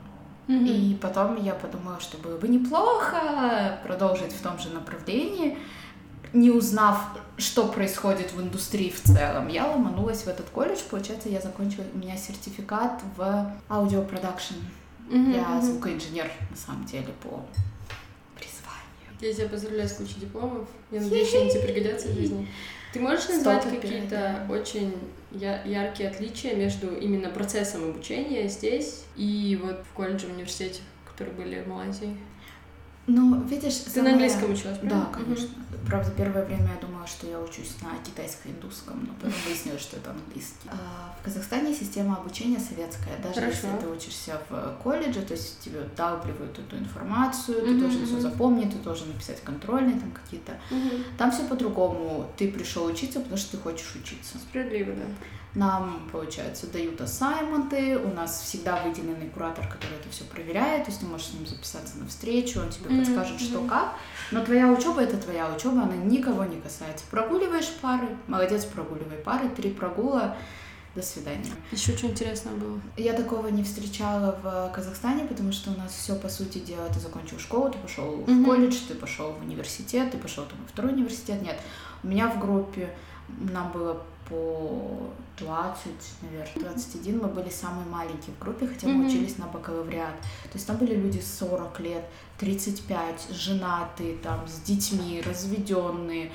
Мгм. 0.48 0.66
И 0.66 0.94
потом 0.94 1.42
я 1.42 1.54
подумала, 1.54 1.98
что 2.00 2.18
было 2.18 2.36
бы 2.36 2.46
неплохо 2.48 3.78
продолжить 3.82 4.32
в 4.32 4.40
том 4.42 4.58
же 4.58 4.70
направлении, 4.70 5.58
не 6.32 6.50
узнав, 6.50 7.00
что 7.36 7.66
происходит 7.68 8.32
в 8.32 8.40
индустрии 8.40 8.90
в 8.90 9.02
целом. 9.02 9.48
Я 9.48 9.66
ломанулась 9.66 10.22
в 10.22 10.28
этот 10.28 10.46
колледж, 10.50 10.80
получается, 10.90 11.28
я 11.28 11.40
закончила, 11.40 11.84
у 11.94 11.98
меня 11.98 12.16
сертификат 12.16 13.02
в 13.16 13.52
audio 13.68 13.95
production. 13.95 14.54
Мгм, 15.08 15.32
Я 15.34 15.60
звукоинженер, 15.60 16.30
на 16.50 16.56
самом 16.56 16.84
деле, 16.84 17.08
по 17.22 17.40
призванию. 18.36 19.16
Я 19.20 19.32
тебя 19.32 19.48
поздравляю 19.48 19.88
с 19.88 19.92
кучей 19.92 20.20
дипломов. 20.20 20.68
Я 20.90 21.00
надеюсь, 21.02 21.28
что 21.28 21.40
они 21.40 21.50
тебе 21.50 21.62
пригодятся 21.62 22.08
в 22.08 22.14
жизни. 22.14 22.48
Ты 22.92 23.00
можешь 23.00 23.28
назвать 23.28 23.64
какие-то 23.64 24.46
очень 24.48 24.94
я 25.40 25.62
яркие 25.64 26.08
отличия 26.10 26.54
между 26.54 26.94
именно 26.94 27.28
процессом 27.30 27.90
обучения 27.90 28.48
здесь 28.48 29.04
и 29.16 29.58
вот 29.62 29.84
в 29.90 29.94
колледже, 29.94 30.26
в 30.26 30.34
университете, 30.34 30.80
которые 31.06 31.34
были 31.34 31.62
в 31.62 31.68
Малайзии? 31.68 32.16
Ну, 33.06 33.40
видишь... 33.42 33.76
Ты 33.76 33.90
самое... 33.90 34.16
на 34.16 34.24
английском 34.24 34.52
училась, 34.52 34.78
правильно? 34.78 35.08
Да, 35.12 35.18
конечно. 35.18 35.46
Угу. 35.46 35.66
Правда, 35.86 36.10
первое 36.16 36.44
время 36.44 36.70
я 36.74 36.86
думала, 36.86 37.06
что 37.06 37.28
я 37.28 37.38
учусь 37.38 37.76
на 37.80 37.90
китайско-индусском, 38.04 39.06
но 39.06 39.14
потом 39.14 39.32
выяснилось, 39.46 39.82
что 39.82 39.96
это 39.98 40.10
английский. 40.10 40.68
А, 40.68 41.14
в 41.20 41.24
Казахстане 41.24 41.72
система 41.72 42.16
обучения 42.16 42.58
советская. 42.58 43.16
Даже 43.22 43.40
Хорошо. 43.40 43.68
если 43.68 43.80
ты 43.80 43.88
учишься 43.88 44.40
в 44.50 44.76
колледже, 44.82 45.22
то 45.22 45.34
есть 45.34 45.60
тебе 45.60 45.80
вдалбливают 45.80 46.58
эту 46.58 46.76
информацию, 46.76 47.62
ты 47.62 47.78
должен 47.78 48.02
угу. 48.02 48.06
все 48.06 48.20
запомнить, 48.20 48.72
ты 48.72 48.78
должен 48.78 49.08
написать 49.08 49.40
контрольные 49.42 49.98
там 50.00 50.10
какие-то. 50.10 50.58
Угу. 50.70 51.02
Там 51.16 51.30
все 51.30 51.44
по-другому. 51.44 52.28
Ты 52.36 52.50
пришел 52.50 52.86
учиться, 52.86 53.20
потому 53.20 53.36
что 53.36 53.56
ты 53.56 53.62
хочешь 53.62 53.94
учиться. 53.94 54.38
Справедливо, 54.38 54.92
да. 54.94 55.04
Нам, 55.56 56.06
получается, 56.12 56.66
дают 56.66 57.00
ассайменты, 57.00 57.96
у 57.96 58.12
нас 58.12 58.42
всегда 58.42 58.82
выделенный 58.82 59.30
куратор, 59.30 59.66
который 59.66 59.96
это 59.98 60.10
все 60.10 60.24
проверяет, 60.24 60.84
то 60.84 60.90
есть 60.90 61.00
ты 61.00 61.06
можешь 61.06 61.28
с 61.28 61.32
ним 61.32 61.46
записаться 61.46 61.96
на 61.96 62.06
встречу, 62.06 62.60
он 62.60 62.68
тебе 62.68 62.90
mm-hmm. 62.90 62.98
подскажет, 62.98 63.40
что 63.40 63.62
как. 63.62 63.94
Но 64.32 64.44
твоя 64.44 64.70
учеба 64.70 65.00
это 65.00 65.16
твоя 65.16 65.50
учеба, 65.50 65.84
она 65.84 65.96
никого 65.96 66.44
не 66.44 66.60
касается. 66.60 67.06
Прогуливаешь 67.10 67.70
пары, 67.80 68.18
молодец, 68.26 68.66
прогуливай 68.66 69.16
пары, 69.16 69.48
три 69.48 69.70
прогула, 69.70 70.36
до 70.94 71.00
свидания. 71.00 71.50
Еще 71.72 71.96
что 71.96 72.06
интересного 72.06 72.56
было? 72.56 72.80
Я 72.98 73.14
такого 73.14 73.46
не 73.46 73.64
встречала 73.64 74.38
в 74.42 74.70
Казахстане, 74.74 75.24
потому 75.24 75.52
что 75.52 75.70
у 75.70 75.76
нас 75.78 75.92
все 75.94 76.16
по 76.16 76.28
сути 76.28 76.58
дела, 76.58 76.86
ты 76.92 77.00
закончил 77.00 77.38
школу, 77.38 77.70
ты 77.70 77.78
пошел 77.78 78.04
mm-hmm. 78.04 78.42
в 78.42 78.44
колледж, 78.44 78.76
ты 78.88 78.94
пошел 78.94 79.32
в 79.32 79.40
университет, 79.40 80.10
ты 80.10 80.18
пошел 80.18 80.44
там 80.44 80.58
во 80.60 80.68
второй 80.68 80.92
университет. 80.92 81.40
Нет, 81.40 81.58
у 82.02 82.08
меня 82.08 82.28
в 82.28 82.38
группе 82.38 82.94
нам 83.28 83.72
было 83.72 84.02
по 84.28 85.10
20, 85.38 85.86
наверное, 86.22 86.72
21 86.72 87.20
мы 87.20 87.28
были 87.28 87.48
самые 87.48 87.86
маленькие 87.86 88.34
в 88.34 88.42
группе, 88.42 88.66
хотя 88.66 88.88
мы 88.88 89.04
mm-hmm. 89.04 89.08
учились 89.08 89.38
на 89.38 89.46
бакалавриат. 89.46 90.20
То 90.44 90.54
есть 90.54 90.66
там 90.66 90.76
были 90.76 90.94
люди 90.94 91.20
40 91.20 91.80
лет, 91.80 92.04
35, 92.38 93.28
женатые, 93.32 94.16
там, 94.16 94.46
с 94.48 94.60
детьми, 94.62 95.22
разведенные. 95.24 96.32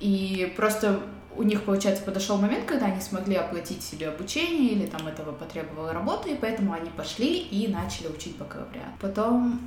И 0.00 0.52
просто 0.56 1.00
у 1.36 1.42
них, 1.42 1.64
получается, 1.64 2.04
подошел 2.04 2.36
момент, 2.38 2.66
когда 2.66 2.86
они 2.86 3.00
смогли 3.00 3.36
оплатить 3.36 3.82
себе 3.82 4.08
обучение 4.08 4.72
или 4.72 4.86
там 4.86 5.06
этого 5.06 5.32
потребовала 5.32 5.92
работа, 5.92 6.28
и 6.28 6.36
поэтому 6.36 6.72
они 6.72 6.90
пошли 6.90 7.38
и 7.38 7.68
начали 7.68 8.08
учить 8.08 8.36
бакалавриат. 8.36 8.98
Потом 9.00 9.60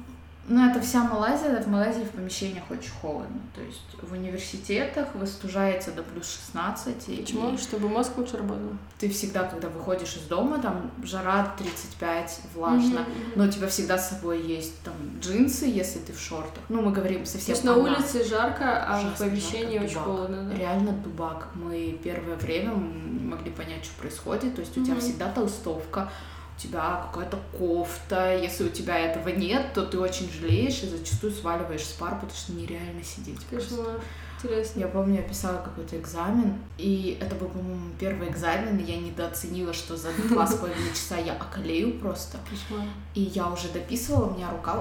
ну, 0.50 0.70
это 0.70 0.80
вся 0.80 1.04
Малайзия, 1.04 1.62
в 1.62 1.68
Малайзии 1.68 2.04
в 2.04 2.12
помещениях 2.12 2.63
очень 2.70 2.92
холодно. 3.01 3.42
То 3.54 3.62
есть 3.62 3.82
в 4.01 4.13
университетах 4.13 5.13
выстужается 5.13 5.92
до 5.92 6.04
плюс 6.04 6.39
16. 6.54 7.20
Почему? 7.20 7.54
И... 7.54 7.58
Чтобы 7.58 7.89
мозг 7.89 8.18
лучше 8.18 8.38
работал. 8.38 8.70
Ты 8.98 9.10
всегда, 9.10 9.44
когда 9.44 9.68
выходишь 9.68 10.16
из 10.16 10.24
дома, 10.24 10.60
там 10.60 10.89
жара 11.04 11.54
35, 11.58 12.39
влажно, 12.56 13.00
mm-hmm. 13.00 13.34
но 13.36 13.44
у 13.44 13.48
тебя 13.50 13.68
всегда 13.68 13.98
с 13.98 14.10
собой 14.10 14.42
есть 14.42 14.82
там 14.84 14.94
джинсы, 15.20 15.66
если 15.66 16.00
ты 16.00 16.13
в 16.13 16.20
шортах. 16.20 16.63
Ну, 16.70 16.82
мы 16.82 16.94
говорим 16.94 17.25
совсем 17.25 17.48
То 17.48 17.51
есть 17.51 17.63
на 17.66 17.75
улице 17.75 18.24
жарко, 18.24 18.86
а 18.88 19.01
в 19.01 19.20
помещении 19.20 19.80
очень 19.80 20.00
холодно, 20.00 20.44
да? 20.44 20.56
Реально 20.56 20.94
дубак. 20.94 21.50
Мы 21.56 22.00
первое 22.01 22.38
время 22.38 22.74
могли 22.74 23.51
понять, 23.51 23.84
что 23.84 24.00
происходит. 24.00 24.56
То 24.56 24.62
есть 24.62 24.77
у 24.77 24.80
mm-hmm. 24.80 24.86
тебя 24.86 25.00
всегда 25.01 25.30
толстовка, 25.30 26.10
у 26.57 26.59
тебя 26.59 27.07
какая-то 27.11 27.37
кофта. 27.57 28.35
Если 28.35 28.63
у 28.63 28.69
тебя 28.69 28.97
этого 28.97 29.29
нет, 29.29 29.73
то 29.73 29.85
ты 29.85 29.99
очень 29.99 30.29
жалеешь 30.31 30.81
и 30.83 30.87
зачастую 30.87 31.31
сваливаешь 31.31 31.85
с 31.85 31.93
пар, 31.93 32.15
потому 32.15 32.31
что 32.31 32.53
нереально 32.53 33.03
сидеть. 33.03 33.39
Кошмар. 33.49 34.01
Интересно. 34.37 34.79
Я 34.79 34.87
помню, 34.87 35.17
я 35.17 35.21
писала 35.23 35.57
какой-то 35.57 35.97
экзамен, 35.97 36.59
и 36.77 37.17
это 37.19 37.33
был, 37.35 37.47
по-моему, 37.49 37.89
первый 37.99 38.29
экзамен, 38.29 38.77
и 38.77 38.83
я 38.83 38.97
недооценила, 38.97 39.73
что 39.73 39.97
за 39.97 40.09
два 40.29 40.45
с 40.45 40.55
половиной 40.55 40.91
часа 40.91 41.17
я 41.17 41.33
околею 41.33 41.99
просто. 41.99 42.37
Кошмар. 42.47 42.87
И 43.15 43.21
я 43.21 43.47
уже 43.49 43.69
дописывала, 43.69 44.27
у 44.27 44.35
меня 44.35 44.51
рука, 44.51 44.73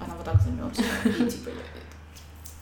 она 0.00 0.14
вот 0.16 0.24
так 0.24 0.40
замерзла, 0.42 0.84
и 1.04 1.30
типа 1.30 1.50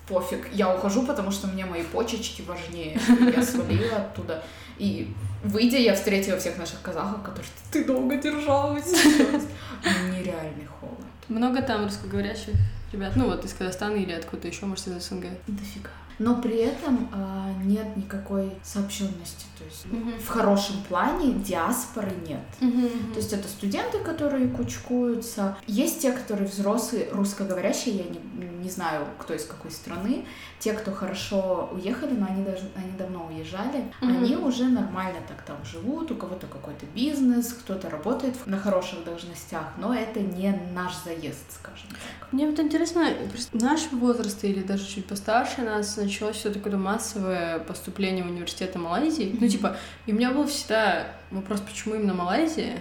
пофиг, 0.06 0.52
я 0.52 0.74
ухожу, 0.74 1.06
потому 1.06 1.30
что 1.30 1.46
мне 1.46 1.64
мои 1.64 1.84
почечки 1.84 2.42
важнее. 2.42 3.00
Я 3.34 3.42
свалила 3.42 3.96
оттуда. 3.96 4.42
И 4.78 5.12
выйдя, 5.44 5.78
я 5.78 5.94
встретила 5.94 6.38
всех 6.38 6.58
наших 6.58 6.80
казахов, 6.82 7.22
которые 7.22 7.50
ты 7.70 7.84
долго 7.84 8.16
держалась. 8.16 8.92
Нереальный 8.92 10.66
холод. 10.80 10.98
Много 11.28 11.62
там 11.62 11.84
русскоговорящих 11.84 12.54
ребят? 12.92 13.12
Ну 13.16 13.26
вот 13.26 13.44
из 13.44 13.52
Казахстана 13.52 13.96
или 13.96 14.12
откуда 14.12 14.48
еще, 14.48 14.66
может, 14.66 14.86
из 14.88 15.04
СНГ? 15.04 15.26
Дофига 15.46 15.90
но 16.18 16.40
при 16.40 16.56
этом 16.56 17.08
э, 17.12 17.52
нет 17.64 17.96
никакой 17.96 18.52
сообщенности. 18.62 19.46
То 19.58 19.64
есть 19.64 19.86
угу. 19.86 20.10
в 20.18 20.28
хорошем 20.28 20.82
плане 20.88 21.34
диаспоры 21.34 22.12
нет. 22.26 22.40
Угу. 22.60 23.12
То 23.12 23.16
есть 23.16 23.32
это 23.32 23.48
студенты, 23.48 23.98
которые 23.98 24.48
кучкуются. 24.48 25.56
Есть 25.66 26.02
те, 26.02 26.12
которые 26.12 26.48
взрослые, 26.48 27.08
русскоговорящие, 27.12 27.96
я 27.96 28.04
не, 28.04 28.48
не 28.62 28.70
знаю, 28.70 29.06
кто 29.18 29.34
из 29.34 29.44
какой 29.44 29.70
страны. 29.70 30.24
Те, 30.58 30.72
кто 30.74 30.92
хорошо 30.92 31.70
уехали, 31.72 32.12
но 32.12 32.26
они, 32.26 32.44
даже, 32.44 32.70
они 32.76 32.92
давно 32.96 33.26
уезжали, 33.26 33.92
угу. 34.00 34.10
они 34.10 34.36
уже 34.36 34.64
нормально 34.64 35.18
так 35.26 35.42
там 35.42 35.56
живут, 35.64 36.10
у 36.10 36.16
кого-то 36.16 36.46
какой-то 36.46 36.86
бизнес, 36.86 37.52
кто-то 37.52 37.90
работает 37.90 38.34
на 38.46 38.58
хороших 38.58 39.04
должностях, 39.04 39.72
но 39.78 39.94
это 39.94 40.20
не 40.20 40.56
наш 40.74 40.92
заезд, 41.04 41.44
скажем 41.50 41.88
так. 41.90 42.32
Мне 42.32 42.48
вот 42.48 42.58
интересно, 42.60 43.08
наш 43.52 43.90
возраст 43.92 44.42
или 44.44 44.62
даже 44.62 44.86
чуть 44.86 45.06
постарше 45.06 45.62
нас, 45.62 45.98
началось 46.04 46.36
все 46.36 46.50
такое 46.50 46.76
массовое 46.76 47.58
поступление 47.60 48.24
в 48.24 48.28
университеты 48.28 48.78
Малайзии. 48.78 49.26
Mm-hmm. 49.26 49.38
Ну, 49.40 49.48
типа, 49.48 49.76
и 50.06 50.12
у 50.12 50.14
меня 50.14 50.30
был 50.32 50.46
всегда 50.46 51.06
вопрос, 51.30 51.60
почему 51.60 51.94
именно 51.94 52.14
Малайзия? 52.14 52.78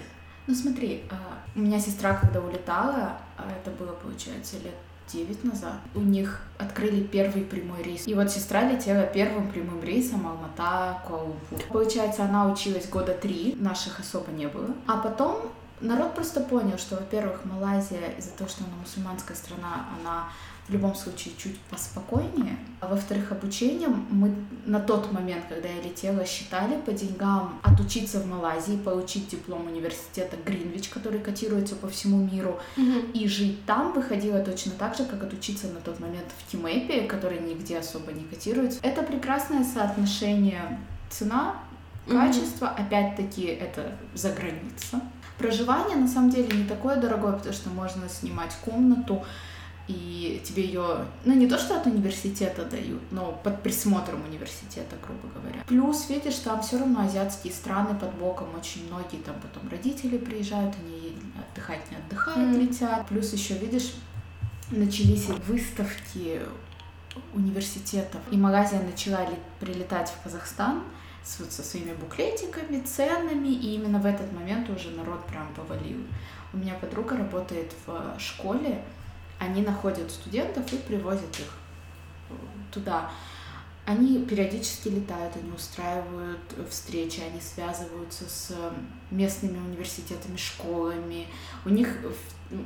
Ну, 0.47 0.55
смотри, 0.55 1.03
а, 1.09 1.15
у 1.55 1.59
меня 1.59 1.79
сестра, 1.79 2.15
когда 2.15 2.41
улетала, 2.41 3.17
а, 3.37 3.47
это 3.49 3.71
было, 3.71 3.93
получается, 3.93 4.57
лет 4.57 4.75
9 5.13 5.43
назад, 5.43 5.73
у 5.95 5.99
них 5.99 6.41
открыли 6.57 7.03
первый 7.03 7.43
прямой 7.43 7.83
рейс. 7.83 8.07
И 8.07 8.13
вот 8.13 8.31
сестра 8.31 8.63
летела 8.63 9.03
первым 9.03 9.51
прямым 9.51 9.83
рейсом 9.83 10.25
Алмата, 10.27 11.01
Куала-Лумпур. 11.07 11.67
Получается, 11.69 12.23
она 12.23 12.51
училась 12.51 12.87
года 12.87 13.13
три, 13.13 13.55
наших 13.59 13.99
особо 13.99 14.31
не 14.31 14.47
было. 14.47 14.67
А 14.87 14.97
потом 14.97 15.51
народ 15.81 16.15
просто 16.15 16.41
понял, 16.41 16.77
что, 16.77 16.95
во-первых, 16.95 17.45
Малайзия 17.45 18.11
из-за 18.17 18.31
того, 18.31 18.49
что 18.49 18.63
она 18.63 18.73
мусульманская 18.81 19.35
страна, 19.35 19.87
она 19.99 20.29
в 20.67 20.73
любом 20.73 20.95
случае 20.95 21.33
чуть 21.37 21.59
поспокойнее. 21.69 22.57
А 22.79 22.87
во-вторых, 22.87 23.31
обучением 23.31 24.05
мы 24.09 24.33
на 24.65 24.79
тот 24.79 25.11
момент, 25.11 25.45
когда 25.49 25.67
я 25.67 25.81
летела, 25.81 26.25
считали 26.25 26.79
по 26.79 26.91
деньгам 26.91 27.59
отучиться 27.63 28.19
в 28.19 28.27
Малайзии, 28.27 28.77
получить 28.77 29.29
диплом 29.29 29.67
университета 29.67 30.37
Гринвич, 30.45 30.89
который 30.89 31.19
котируется 31.19 31.75
по 31.75 31.89
всему 31.89 32.17
миру, 32.17 32.59
mm-hmm. 32.77 33.11
и 33.13 33.27
жить 33.27 33.65
там 33.65 33.93
выходило 33.93 34.39
точно 34.39 34.71
так 34.73 34.95
же, 34.95 35.05
как 35.05 35.23
отучиться 35.23 35.67
на 35.67 35.79
тот 35.79 35.99
момент 35.99 36.27
в 36.37 36.51
Тимэпе, 36.51 37.01
который 37.03 37.39
нигде 37.39 37.77
особо 37.77 38.11
не 38.11 38.23
котируется. 38.23 38.79
Это 38.83 39.03
прекрасное 39.03 39.63
соотношение 39.63 40.79
цена, 41.09 41.55
качество, 42.07 42.65
mm-hmm. 42.65 42.85
опять-таки 42.85 43.43
это 43.43 43.91
за 44.13 44.31
граница. 44.31 45.01
Проживание 45.37 45.97
на 45.97 46.07
самом 46.07 46.29
деле 46.29 46.55
не 46.55 46.65
такое 46.65 46.97
дорогое, 46.97 47.33
потому 47.33 47.53
что 47.53 47.69
можно 47.69 48.07
снимать 48.07 48.55
комнату, 48.63 49.23
и 49.91 50.41
тебе 50.43 50.65
ее, 50.65 51.05
ну 51.25 51.33
не 51.33 51.47
то, 51.47 51.57
что 51.57 51.77
от 51.77 51.85
университета 51.85 52.65
дают, 52.65 53.01
но 53.11 53.39
под 53.43 53.61
присмотром 53.61 54.23
университета, 54.27 54.95
грубо 55.05 55.27
говоря. 55.39 55.63
Плюс, 55.67 56.09
видишь, 56.09 56.35
там 56.35 56.61
все 56.61 56.79
равно 56.79 57.01
азиатские 57.01 57.53
страны 57.53 57.97
под 57.97 58.13
боком, 58.15 58.47
очень 58.57 58.87
многие 58.87 59.17
там 59.17 59.35
потом 59.41 59.69
родители 59.69 60.17
приезжают, 60.17 60.75
они 60.83 61.17
отдыхать 61.37 61.81
не 61.91 61.97
отдыхают, 61.97 62.55
mm. 62.55 62.59
летят. 62.59 63.07
Плюс 63.07 63.33
еще, 63.33 63.57
видишь, 63.57 63.93
начались 64.69 65.27
выставки 65.47 66.41
университетов, 67.33 68.21
и 68.31 68.37
Малайзия 68.37 68.81
начала 68.81 69.27
прилетать 69.59 70.09
в 70.09 70.23
Казахстан, 70.23 70.83
с, 71.23 71.39
вот 71.39 71.51
со 71.51 71.61
своими 71.61 71.93
буклетиками, 71.93 72.81
ценами, 72.81 73.49
и 73.49 73.75
именно 73.75 73.99
в 73.99 74.05
этот 74.05 74.31
момент 74.31 74.69
уже 74.69 74.89
народ 74.91 75.25
прям 75.25 75.53
повалил. 75.53 75.99
У 76.53 76.57
меня 76.57 76.73
подруга 76.75 77.17
работает 77.17 77.73
в 77.85 78.19
школе, 78.19 78.83
они 79.41 79.63
находят 79.63 80.11
студентов 80.11 80.71
и 80.71 80.77
привозят 80.77 81.39
их 81.39 81.47
э, 82.29 82.33
туда. 82.71 83.09
Они 83.87 84.23
периодически 84.23 84.89
летают, 84.89 85.35
они 85.35 85.51
устраивают 85.51 86.39
встречи, 86.69 87.21
они 87.21 87.41
связываются 87.41 88.29
с 88.29 88.55
местными 89.09 89.57
университетами, 89.57 90.37
школами. 90.37 91.27
У 91.65 91.69
них 91.69 91.89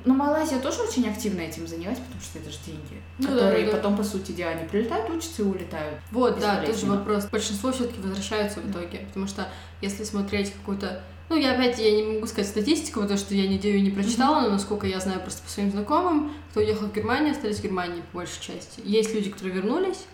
ну, 0.04 0.14
Малайзия 0.14 0.60
тоже 0.60 0.82
очень 0.82 1.08
активно 1.08 1.40
этим 1.40 1.66
занялась, 1.66 2.00
потому 2.00 2.22
что 2.22 2.40
это 2.40 2.52
же 2.52 2.58
деньги, 2.66 3.02
ну, 3.20 3.28
которые 3.30 3.66
да, 3.68 3.72
да. 3.72 3.78
потом, 3.78 3.96
по 3.96 4.04
сути 4.04 4.34
дела, 4.34 4.52
они 4.52 4.68
прилетают, 4.68 5.10
учатся 5.10 5.44
и 5.44 5.46
улетают. 5.46 6.00
Вот, 6.12 6.40
да, 6.42 6.62
тоже 6.66 6.88
вопрос. 6.88 7.26
Большинство 7.28 7.72
все-таки 7.72 8.02
возвращаются 8.02 8.60
в 8.60 8.70
итоге, 8.70 9.06
потому 9.08 9.28
что 9.28 9.48
если 9.82 10.04
смотреть 10.04 10.52
какую-то 10.52 11.02
ну, 11.30 11.38
я 11.38 11.54
опять 11.54 11.80
я 11.80 11.92
не 11.92 12.04
могу 12.04 12.28
сказать 12.28 12.50
статистику, 12.50 13.02
потому 13.02 13.18
что 13.18 13.34
я 13.34 13.44
ее 13.44 13.82
не 13.82 13.90
прочитала, 13.90 14.42
но 14.42 14.50
насколько 14.52 14.86
я 14.86 15.00
знаю 15.00 15.22
просто 15.22 15.42
по 15.44 15.50
своим 15.50 15.72
знакомым, 15.72 16.34
кто 16.52 16.60
уехал 16.60 16.88
в 16.88 16.94
Германию, 16.94 17.32
остались 17.32 17.58
в 17.58 17.64
Германии 17.64 18.02
по 18.12 18.18
большей 18.20 18.42
части. 18.42 18.82
Есть 18.84 19.14
люди, 19.14 19.32
которые 19.32 19.56
вернулись, 19.56 20.06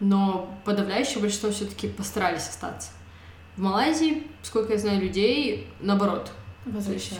но 0.00 0.54
подавляющее 0.64 1.20
большинство 1.20 1.50
все-таки 1.50 1.88
постарались 1.88 2.48
остаться. 2.48 2.90
В 3.56 3.60
Малайзии, 3.60 4.26
сколько 4.42 4.72
я 4.72 4.78
знаю 4.78 5.00
людей, 5.00 5.68
наоборот. 5.80 6.30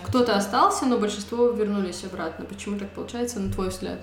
Кто-то 0.06 0.36
остался, 0.36 0.86
но 0.86 0.98
большинство 0.98 1.50
вернулись 1.50 2.02
обратно. 2.04 2.46
Почему 2.46 2.78
так 2.78 2.90
получается, 2.90 3.40
на 3.40 3.52
твой 3.52 3.68
взгляд? 3.68 4.00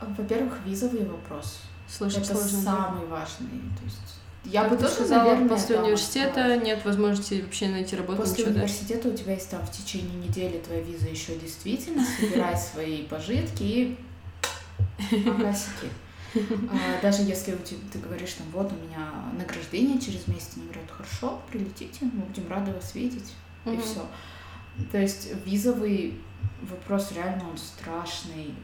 Во-первых, 0.00 0.58
визовый 0.66 1.06
вопрос. 1.06 1.62
Сложно, 1.88 2.18
Это 2.18 2.34
сложно, 2.34 2.60
самый 2.62 3.06
да? 3.08 3.16
важный. 3.16 3.48
То 3.78 3.84
есть 3.84 3.98
я 4.44 4.64
бы 4.64 4.76
тоже, 4.76 4.92
сказала, 4.92 5.22
наверное, 5.30 5.48
после 5.48 5.78
университета 5.78 6.40
осталась. 6.40 6.64
нет 6.64 6.84
возможности 6.84 7.42
вообще 7.42 7.68
найти 7.68 7.96
работу. 7.96 8.22
После 8.22 8.44
ничего, 8.44 8.54
да? 8.54 8.60
университета 8.62 9.08
у 9.08 9.12
тебя 9.12 9.34
есть 9.34 9.50
там 9.50 9.64
в 9.64 9.70
течение 9.70 10.16
недели 10.16 10.58
твоя 10.58 10.80
виза 10.82 11.08
еще 11.08 11.36
действительно, 11.36 12.04
собирай 12.04 12.56
свои 12.72 13.04
пожитки 13.04 13.62
и 13.62 13.98
акасики. 15.28 15.88
А, 16.34 17.02
Даже 17.02 17.22
если 17.22 17.52
ты 17.92 17.98
говоришь, 17.98 18.32
там, 18.32 18.46
вот 18.52 18.72
у 18.72 18.76
меня 18.86 19.12
награждение 19.38 20.00
через 20.00 20.26
месяц, 20.26 20.50
они 20.56 20.64
говорят, 20.64 20.90
хорошо, 20.90 21.40
прилетите, 21.50 21.98
мы 22.00 22.22
будем 22.22 22.48
рады 22.48 22.72
вас 22.72 22.94
видеть, 22.94 23.34
и 23.66 23.76
все. 23.76 24.06
То 24.90 24.98
есть 24.98 25.28
визовый 25.44 26.20
вопрос 26.62 27.12
реально 27.12 27.50
он 27.50 27.58
страшный. 27.58 28.54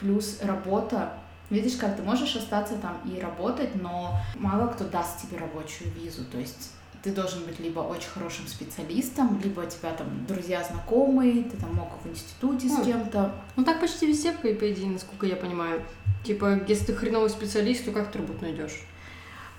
Плюс 0.00 0.38
работа. 0.42 1.12
Видишь, 1.50 1.76
как 1.76 1.96
ты 1.96 2.02
можешь 2.02 2.36
остаться 2.36 2.76
там 2.76 2.98
и 3.04 3.18
работать, 3.20 3.74
но 3.80 4.14
мало 4.36 4.68
кто 4.68 4.84
даст 4.84 5.22
тебе 5.22 5.38
рабочую 5.38 5.90
визу. 5.92 6.24
То 6.26 6.38
есть 6.38 6.72
ты 7.02 7.12
должен 7.12 7.44
быть 7.44 7.58
либо 7.60 7.80
очень 7.80 8.08
хорошим 8.10 8.46
специалистом, 8.46 9.40
либо 9.42 9.60
у 9.60 9.66
тебя 9.70 9.92
там 9.92 10.26
друзья 10.26 10.62
знакомые, 10.62 11.44
ты 11.44 11.56
там 11.56 11.74
мог 11.74 11.88
в 12.02 12.08
институте 12.08 12.68
с 12.68 12.72
Ну, 12.78 12.84
кем-то. 12.84 13.32
Ну 13.56 13.64
так 13.64 13.80
почти 13.80 14.06
везде, 14.06 14.32
по 14.32 14.46
идее, 14.48 14.90
насколько 14.90 15.24
я 15.26 15.36
понимаю. 15.36 15.82
Типа, 16.24 16.60
если 16.66 16.86
ты 16.86 16.94
хреновый 16.94 17.30
специалист, 17.30 17.84
то 17.84 17.92
как 17.92 18.10
ты 18.10 18.18
работу 18.18 18.42
найдешь? 18.42 18.82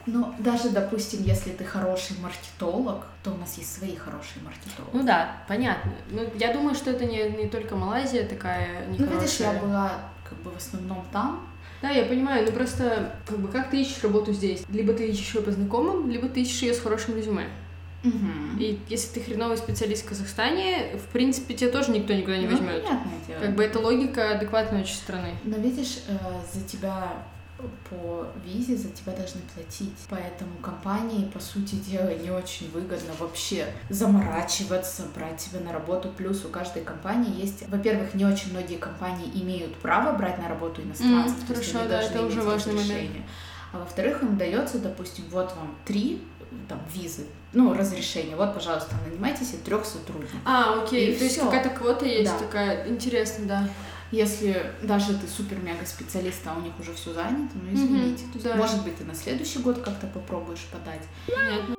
Но 0.05 0.33
даже, 0.39 0.69
допустим, 0.69 1.23
если 1.23 1.51
ты 1.51 1.63
хороший 1.63 2.17
маркетолог, 2.19 3.05
то 3.23 3.31
у 3.31 3.37
нас 3.37 3.57
есть 3.57 3.77
свои 3.77 3.95
хорошие 3.95 4.43
маркетологи. 4.43 4.95
Ну 4.95 5.03
да, 5.03 5.37
понятно. 5.47 5.91
Ну, 6.09 6.27
я 6.35 6.53
думаю, 6.53 6.73
что 6.75 6.91
это 6.91 7.05
не, 7.05 7.29
не 7.31 7.47
только 7.47 7.75
Малайзия 7.75 8.27
такая 8.27 8.85
Ну, 8.87 8.93
нехорошая. 8.93 9.19
видишь, 9.19 9.39
я 9.39 9.53
была 9.53 9.91
как 10.27 10.37
бы 10.39 10.51
в 10.51 10.57
основном 10.57 11.03
там, 11.11 11.47
Да, 11.81 11.89
я 11.89 12.05
понимаю, 12.05 12.45
ну 12.45 12.51
просто, 12.51 13.15
как 13.25 13.39
бы, 13.39 13.47
как 13.47 13.69
ты 13.69 13.81
ищешь 13.81 14.03
работу 14.03 14.33
здесь? 14.33 14.63
Либо 14.69 14.93
ты 14.93 15.07
ищешь 15.07 15.35
ее 15.35 15.41
по 15.41 15.51
знакомым, 15.51 16.09
либо 16.09 16.27
ты 16.27 16.41
ищешь 16.41 16.61
ее 16.63 16.73
с 16.73 16.79
хорошим 16.79 17.15
резюме. 17.15 17.47
Мгм. 18.03 18.57
И 18.59 18.79
если 18.89 19.13
ты 19.19 19.25
хреновый 19.25 19.57
специалист 19.57 20.05
в 20.05 20.09
Казахстане, 20.09 20.95
в 20.97 21.11
принципе, 21.11 21.53
тебя 21.53 21.69
тоже 21.71 21.91
никто 21.91 22.13
никуда 22.13 22.37
не 22.37 22.45
Ну, 22.47 22.51
возьмет. 22.51 22.83
понятное 22.83 23.19
дело. 23.27 23.39
Как 23.39 23.55
бы 23.55 23.63
это 23.63 23.79
логика 23.79 24.31
адекватной 24.31 24.81
очень 24.81 24.95
страны. 24.95 25.31
Но 25.43 25.57
видишь, 25.57 25.99
э, 26.07 26.17
за 26.53 26.63
тебя 26.65 27.13
по 27.89 28.25
визе 28.45 28.75
за 28.77 28.89
тебя 28.89 29.13
должны 29.13 29.41
платить. 29.53 29.93
Поэтому 30.09 30.51
компании, 30.61 31.29
по 31.29 31.39
сути 31.39 31.75
дела, 31.75 32.09
не 32.15 32.31
очень 32.31 32.69
выгодно 32.71 33.11
вообще 33.19 33.67
заморачиваться, 33.89 35.03
брать 35.15 35.37
тебя 35.37 35.59
на 35.59 35.71
работу. 35.73 36.09
Плюс 36.15 36.45
у 36.45 36.49
каждой 36.49 36.83
компании 36.83 37.41
есть... 37.41 37.67
Во-первых, 37.69 38.13
не 38.13 38.25
очень 38.25 38.51
многие 38.51 38.77
компании 38.77 39.29
имеют 39.41 39.75
право 39.77 40.15
брать 40.17 40.37
на 40.37 40.47
работу 40.47 40.81
иностранцев. 40.81 41.37
Есть 41.37 41.47
хорошо, 41.47 41.87
да, 41.89 42.01
это 42.01 42.25
уже 42.25 42.41
важный 42.41 42.73
момент. 42.73 43.11
А 43.71 43.79
во-вторых, 43.79 44.23
им 44.23 44.37
дается, 44.37 44.79
допустим, 44.79 45.25
вот 45.29 45.53
вам 45.55 45.75
три 45.85 46.23
там, 46.67 46.81
визы, 46.91 47.27
ну, 47.53 47.73
разрешение. 47.73 48.35
Вот, 48.35 48.53
пожалуйста, 48.55 48.95
нанимайтесь 49.07 49.53
от 49.53 49.63
трех 49.63 49.85
сотрудников. 49.85 50.39
А, 50.45 50.81
окей, 50.81 51.11
И 51.13 51.15
то 51.15 51.23
есть 51.23 51.35
всё. 51.37 51.45
какая-то 51.45 51.69
квота 51.69 52.05
есть 52.05 52.31
Да. 52.31 52.39
такая, 52.39 52.87
интересно, 52.87 53.45
да. 53.45 53.69
Если 54.11 54.73
даже 54.81 55.13
ты 55.17 55.27
супер-мега 55.27 55.85
специалист, 55.85 56.39
а 56.45 56.57
у 56.57 56.61
них 56.61 56.73
уже 56.79 56.93
все 56.93 57.13
занято, 57.13 57.53
ну 57.55 57.73
извините. 57.73 58.23
Есть, 58.33 58.43
да. 58.43 58.55
Может 58.55 58.83
быть, 58.83 58.97
ты 58.97 59.03
на 59.03 59.13
следующий 59.13 59.59
год 59.59 59.79
как-то 59.79 60.07
попробуешь 60.07 60.65
подать. 60.71 61.01
Понятно. 61.27 61.75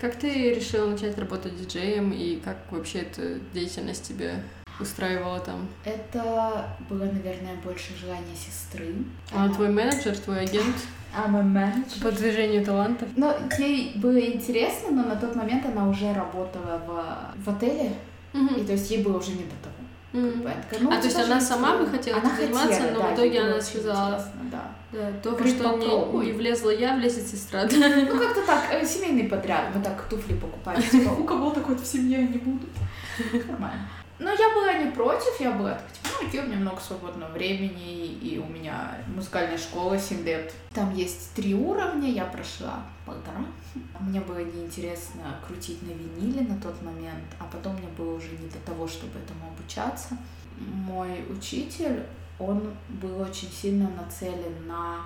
Как 0.00 0.16
ты 0.16 0.54
решила 0.54 0.90
начать 0.90 1.18
работать 1.18 1.56
диджеем 1.56 2.12
и 2.12 2.36
как 2.36 2.56
вообще 2.70 3.00
эта 3.00 3.38
деятельность 3.52 4.08
тебе 4.08 4.42
устраивала 4.80 5.40
там? 5.40 5.68
Это 5.84 6.76
было, 6.88 7.04
наверное, 7.04 7.56
больше 7.62 7.96
желание 7.96 8.36
сестры. 8.36 8.94
А 9.32 9.48
твой 9.48 9.70
менеджер, 9.70 10.16
твой 10.16 10.40
агент 10.40 10.76
I'm 11.16 11.36
a 11.36 11.42
manager. 11.42 12.02
по 12.02 12.10
движению 12.10 12.64
талантов? 12.64 13.08
Но 13.16 13.34
ей 13.58 13.92
было 13.96 14.18
интересно, 14.18 14.90
но 14.90 15.04
на 15.04 15.16
тот 15.16 15.36
момент 15.36 15.64
она 15.64 15.88
уже 15.88 16.12
работала 16.12 16.82
в, 16.86 17.44
в 17.44 17.56
отеле, 17.56 17.92
Мгм. 18.34 18.56
и 18.56 18.64
то 18.66 18.72
есть 18.72 18.90
ей 18.90 19.02
было 19.02 19.18
уже 19.18 19.30
не 19.30 19.44
до 19.44 19.56
того. 19.62 19.74
Поэтому, 20.44 20.90
ну, 20.90 20.96
А, 20.96 21.00
то 21.00 21.06
есть 21.06 21.18
она 21.18 21.40
сама 21.40 21.76
бы 21.76 21.86
хотела 21.86 22.18
Она 22.20 22.36
заниматься, 22.36 22.68
хотела, 22.68 22.90
но 22.92 23.00
да, 23.00 23.06
в 23.08 23.14
итоге 23.14 23.40
она 23.40 23.60
сказала, 23.60 24.24
да. 24.52 24.62
да, 24.92 25.10
только 25.22 25.38
Говорит, 25.38 25.56
что 25.58 25.76
не, 25.76 26.26
не 26.26 26.32
влезла 26.32 26.70
я, 26.70 26.94
влезет 26.94 27.26
сестра. 27.26 27.64
да. 27.64 27.88
Ну, 28.08 28.18
как-то 28.18 28.42
так, 28.46 28.62
э, 28.70 28.86
семейный 28.86 29.24
подряд. 29.24 29.74
Мы 29.74 29.82
так 29.82 30.00
туфли 30.08 30.34
покупали. 30.34 30.80
Типа, 30.82 31.10
у 31.10 31.24
кого 31.24 31.50
такой 31.50 31.74
в 31.74 31.84
семье 31.84 32.18
не 32.18 32.38
будут. 32.38 32.70
Нормально. 33.48 33.88
Но 34.20 34.30
я 34.30 34.54
была 34.54 34.72
не 34.74 34.90
против, 34.92 35.40
я 35.40 35.50
была 35.50 35.72
так, 35.72 35.92
типа, 35.92 36.03
ну, 36.20 36.28
окей, 36.28 36.40
у 36.40 36.46
меня 36.46 36.56
много 36.56 36.80
свободного 36.80 37.30
времени, 37.32 38.06
и 38.06 38.38
у 38.38 38.46
меня 38.46 38.98
музыкальная 39.06 39.58
школа 39.58 39.98
7 39.98 40.24
лет. 40.24 40.52
Там 40.72 40.94
есть 40.94 41.32
три 41.34 41.54
уровня, 41.54 42.10
я 42.10 42.24
прошла 42.24 42.82
полтора. 43.06 43.44
Мне 44.00 44.20
было 44.20 44.38
неинтересно 44.38 45.38
крутить 45.46 45.82
на 45.82 45.92
виниле 45.92 46.42
на 46.42 46.60
тот 46.60 46.80
момент, 46.82 47.24
а 47.38 47.44
потом 47.44 47.74
мне 47.76 47.88
было 47.96 48.14
уже 48.14 48.30
не 48.30 48.48
для 48.48 48.60
того, 48.60 48.86
чтобы 48.86 49.18
этому 49.18 49.52
обучаться. 49.52 50.16
Мой 50.58 51.24
учитель, 51.30 52.02
он 52.38 52.62
был 52.88 53.20
очень 53.20 53.50
сильно 53.50 53.88
нацелен 53.90 54.66
на 54.66 55.00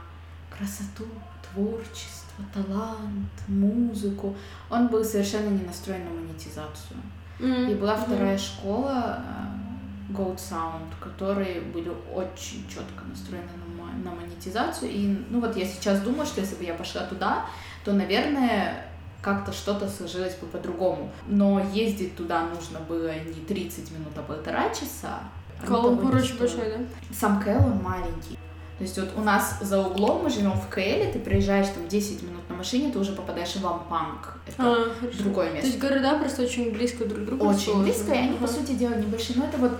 красоту, 0.50 1.06
творчество, 1.52 2.44
талант, 2.52 3.30
музыку. 3.48 4.34
Он 4.70 4.88
был 4.88 5.04
совершенно 5.04 5.48
не 5.50 5.64
настроен 5.64 6.04
на 6.04 6.10
монетизацию. 6.10 7.00
Мгм. 7.38 7.70
И 7.70 7.74
была 7.74 7.96
вторая 7.96 8.36
школа 8.36 9.20
э, 9.20 9.77
Gold 10.08 10.36
Sound, 10.36 10.88
которые 11.00 11.60
были 11.60 11.90
очень 12.14 12.66
четко 12.68 13.04
настроены 13.08 13.48
на, 13.76 14.10
на 14.10 14.16
монетизацию. 14.16 14.90
И 14.90 15.24
ну 15.30 15.40
вот 15.40 15.56
я 15.56 15.66
сейчас 15.66 16.00
думаю, 16.00 16.26
что 16.26 16.40
если 16.40 16.56
бы 16.56 16.64
я 16.64 16.74
пошла 16.74 17.02
туда, 17.02 17.46
то, 17.84 17.92
наверное, 17.92 18.86
как-то 19.20 19.52
что-то 19.52 19.88
сложилось 19.88 20.34
бы 20.36 20.46
по-другому. 20.46 21.10
Но 21.26 21.60
ездить 21.72 22.16
туда 22.16 22.46
нужно 22.46 22.80
было 22.80 23.12
не 23.24 23.44
30 23.46 23.90
минут, 23.92 24.12
а 24.16 24.22
полтора 24.22 24.70
часа. 24.70 25.20
Не 26.12 26.18
очень 26.18 26.38
большой, 26.38 26.70
да? 26.70 26.78
Сам 27.12 27.42
Кэл, 27.42 27.58
он 27.58 27.82
маленький. 27.82 28.38
То 28.78 28.84
есть 28.84 28.96
вот 28.96 29.08
у 29.16 29.20
нас 29.22 29.58
за 29.60 29.80
углом 29.84 30.22
мы 30.22 30.30
живем 30.30 30.52
в 30.52 30.68
Кэле, 30.68 31.10
ты 31.12 31.18
проезжаешь 31.18 31.66
там 31.66 31.88
10 31.88 32.22
минут 32.22 32.48
на 32.48 32.54
машине, 32.54 32.92
ты 32.92 32.98
уже 33.00 33.10
попадаешь 33.12 33.56
в 33.56 33.66
Ампанг. 33.66 34.34
Это 34.46 34.54
А, 34.58 34.94
другое 35.18 35.48
То 35.48 35.54
место. 35.54 35.66
есть 35.68 35.80
города 35.80 36.16
просто 36.18 36.42
очень 36.42 36.70
близко 36.72 37.04
друг 37.04 37.22
к 37.22 37.26
другу. 37.26 37.44
Очень 37.46 37.56
расположены. 37.58 37.84
близко, 37.84 38.12
и 38.14 38.18
они, 38.18 38.36
по 38.36 38.44
Ага. 38.44 38.52
сути 38.54 38.72
дела, 38.72 38.94
небольшие. 38.94 39.36
Но 39.38 39.46
это 39.46 39.58
вот 39.58 39.72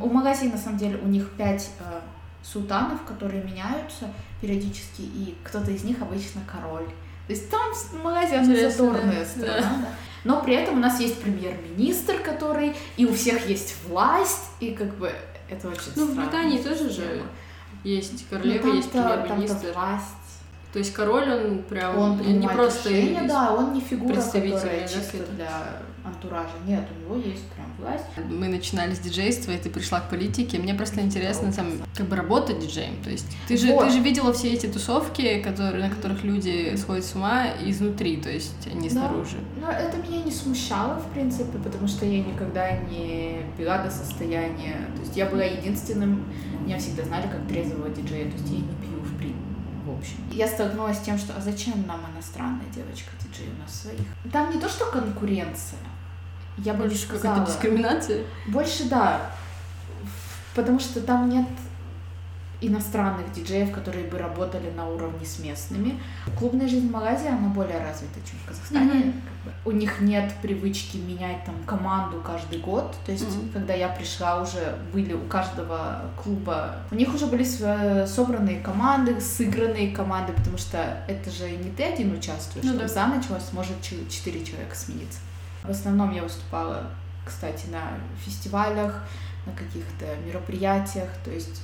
у 0.00 0.08
магазина, 0.08 0.52
на 0.52 0.58
самом 0.58 0.78
деле, 0.78 0.98
у 1.02 1.08
них 1.08 1.30
пять 1.36 1.68
э, 1.80 2.00
султанов, 2.44 3.02
которые 3.02 3.42
меняются 3.42 4.08
периодически, 4.40 5.00
и 5.02 5.34
кто-то 5.42 5.72
из 5.72 5.82
них 5.82 6.00
обычно 6.00 6.40
король. 6.50 6.86
То 7.26 7.32
есть 7.32 7.50
там 7.50 7.72
магазин 8.04 8.44
задорная 8.70 9.20
да. 9.20 9.26
страна, 9.26 9.78
да. 9.82 9.88
Но 10.22 10.42
при 10.42 10.54
этом 10.54 10.76
у 10.76 10.80
нас 10.80 11.00
есть 11.00 11.20
премьер-министр, 11.20 12.18
который, 12.20 12.76
и 12.96 13.04
у 13.04 13.12
всех 13.14 13.48
есть 13.48 13.74
власть, 13.88 14.44
и 14.60 14.70
как 14.70 14.94
бы 14.96 15.10
это 15.50 15.68
очень 15.68 15.90
Ну, 15.96 16.06
в 16.06 16.14
Британии 16.16 16.58
тоже 16.62 16.88
же 16.88 17.22
есть 17.84 18.24
Ну, 18.30 18.38
королева, 18.38 18.66
есть 18.68 18.90
там-то- 18.92 19.08
там-то 19.08 19.28
премьер-министр. 19.28 19.72
власть. 19.74 20.04
То 20.72 20.78
есть 20.80 20.92
король, 20.92 21.30
он 21.32 21.62
прям 21.62 21.96
Он 21.98 22.18
не 22.40 22.48
просто 22.48 22.88
решения, 22.88 23.22
из- 23.22 23.28
да, 23.28 23.52
он 23.52 23.72
не 23.74 23.80
фигура, 23.80 24.14
которая 24.20 24.88
чисто 24.88 25.18
для 25.36 25.50
антуража. 26.04 26.52
Нет, 26.66 26.86
у 26.90 27.00
него 27.04 27.16
есть 27.16 27.44
прям 27.48 27.66
власть. 27.78 28.04
Мы 28.28 28.48
начинали 28.48 28.94
с 28.94 28.98
диджейства, 28.98 29.52
и 29.52 29.58
ты 29.58 29.70
пришла 29.70 30.00
к 30.00 30.10
политике. 30.10 30.58
Мне 30.58 30.74
просто 30.74 31.00
интересно 31.00 31.50
сам 31.52 31.66
как 31.96 32.06
бы 32.06 32.16
работать 32.16 32.58
диджеем. 32.60 33.02
То 33.02 33.10
есть 33.10 33.26
ты 33.48 33.56
же, 33.56 33.68
Вот. 33.72 33.86
ты 33.86 33.92
же 33.92 34.00
видела 34.00 34.32
все 34.32 34.52
эти 34.52 34.66
тусовки, 34.66 35.40
которые, 35.42 35.88
на 35.88 35.94
которых 35.94 36.22
люди 36.22 36.74
сходят 36.76 37.04
с 37.04 37.14
ума 37.14 37.46
изнутри, 37.62 38.18
то 38.18 38.30
есть 38.30 38.72
не 38.74 38.90
снаружи. 38.90 39.38
Но 39.60 39.70
это 39.70 39.96
меня 39.96 40.22
не 40.22 40.30
смущало, 40.30 40.98
в 41.00 41.10
принципе, 41.12 41.58
потому 41.58 41.88
что 41.88 42.04
я 42.04 42.22
никогда 42.22 42.76
не 42.78 43.40
пила 43.56 43.78
до 43.82 43.90
состояния. 43.90 44.88
То 44.94 45.00
есть 45.00 45.16
я 45.16 45.26
была 45.26 45.42
единственным, 45.44 46.24
меня 46.64 46.78
всегда 46.78 47.04
знали 47.04 47.26
как 47.28 47.46
трезвого 47.48 47.88
диджея, 47.88 48.30
то 48.30 48.36
есть 48.36 48.48
я 48.50 48.58
не 48.58 48.62
пью 48.62 49.00
в 49.02 49.16
принципе. 49.16 49.40
В 49.84 49.98
общем. 49.98 50.16
Я 50.32 50.48
столкнулась 50.48 50.96
с 50.96 51.02
тем, 51.02 51.18
что 51.18 51.34
а 51.36 51.40
зачем 51.42 51.86
нам 51.86 52.00
иностранная 52.14 52.64
девочка 52.74 53.10
диджей 53.22 53.48
у 53.54 53.62
нас 53.62 53.82
своих? 53.82 54.00
Там 54.32 54.50
не 54.54 54.58
то, 54.58 54.66
что 54.66 54.86
конкуренция. 54.86 55.78
Я 56.58 56.72
бы 56.74 56.82
не 56.84 56.88
Больше 56.88 57.04
сказала. 57.04 57.34
какая-то 57.34 57.52
дискриминация. 57.52 58.24
Больше 58.48 58.84
да. 58.88 59.30
Потому 60.54 60.78
что 60.78 61.00
там 61.00 61.28
нет 61.28 61.46
иностранных 62.60 63.30
диджеев, 63.32 63.72
которые 63.72 64.06
бы 64.06 64.16
работали 64.16 64.70
на 64.70 64.88
уровне 64.88 65.26
с 65.26 65.38
местными. 65.38 66.00
Клубная 66.38 66.66
жизнь 66.68 66.88
в 66.88 66.92
Малайзии, 66.92 67.28
она 67.28 67.48
более 67.48 67.78
развита, 67.78 68.20
чем 68.24 68.38
в 68.42 68.48
Казахстане. 68.48 68.84
Мгм. 68.94 69.12
Как 69.12 69.52
бы 69.52 69.52
У 69.66 69.70
них 69.72 70.00
нет 70.00 70.32
привычки 70.40 70.96
менять 70.96 71.44
там 71.44 71.56
команду 71.66 72.22
каждый 72.24 72.60
год. 72.60 72.94
То 73.04 73.12
есть, 73.12 73.28
Мгм. 73.36 73.50
когда 73.52 73.74
я 73.74 73.88
пришла, 73.88 74.40
уже 74.40 74.78
были 74.94 75.12
у 75.12 75.22
каждого 75.26 76.02
клуба, 76.22 76.76
у 76.90 76.94
них 76.94 77.12
уже 77.14 77.26
были 77.26 77.44
собранные 78.06 78.60
команды, 78.60 79.20
сыгранные 79.20 79.94
команды, 79.94 80.32
потому 80.32 80.56
что 80.56 81.04
это 81.08 81.30
же 81.30 81.50
не 81.50 81.70
ты 81.70 81.82
один 81.82 82.14
участвуешь, 82.16 82.64
Ну 82.66 82.78
да. 82.78 82.88
за 82.88 83.06
ночь 83.06 83.24
у 83.28 83.34
вас 83.34 83.52
может 83.52 83.80
четыре 83.82 84.42
человека 84.44 84.74
смениться. 84.74 85.18
В 85.64 85.70
основном 85.70 86.12
я 86.12 86.22
выступала, 86.22 86.90
кстати, 87.24 87.66
на 87.66 87.82
фестивалях, 88.22 89.02
на 89.46 89.52
каких-то 89.52 90.06
мероприятиях, 90.24 91.08
то 91.24 91.30
есть 91.30 91.62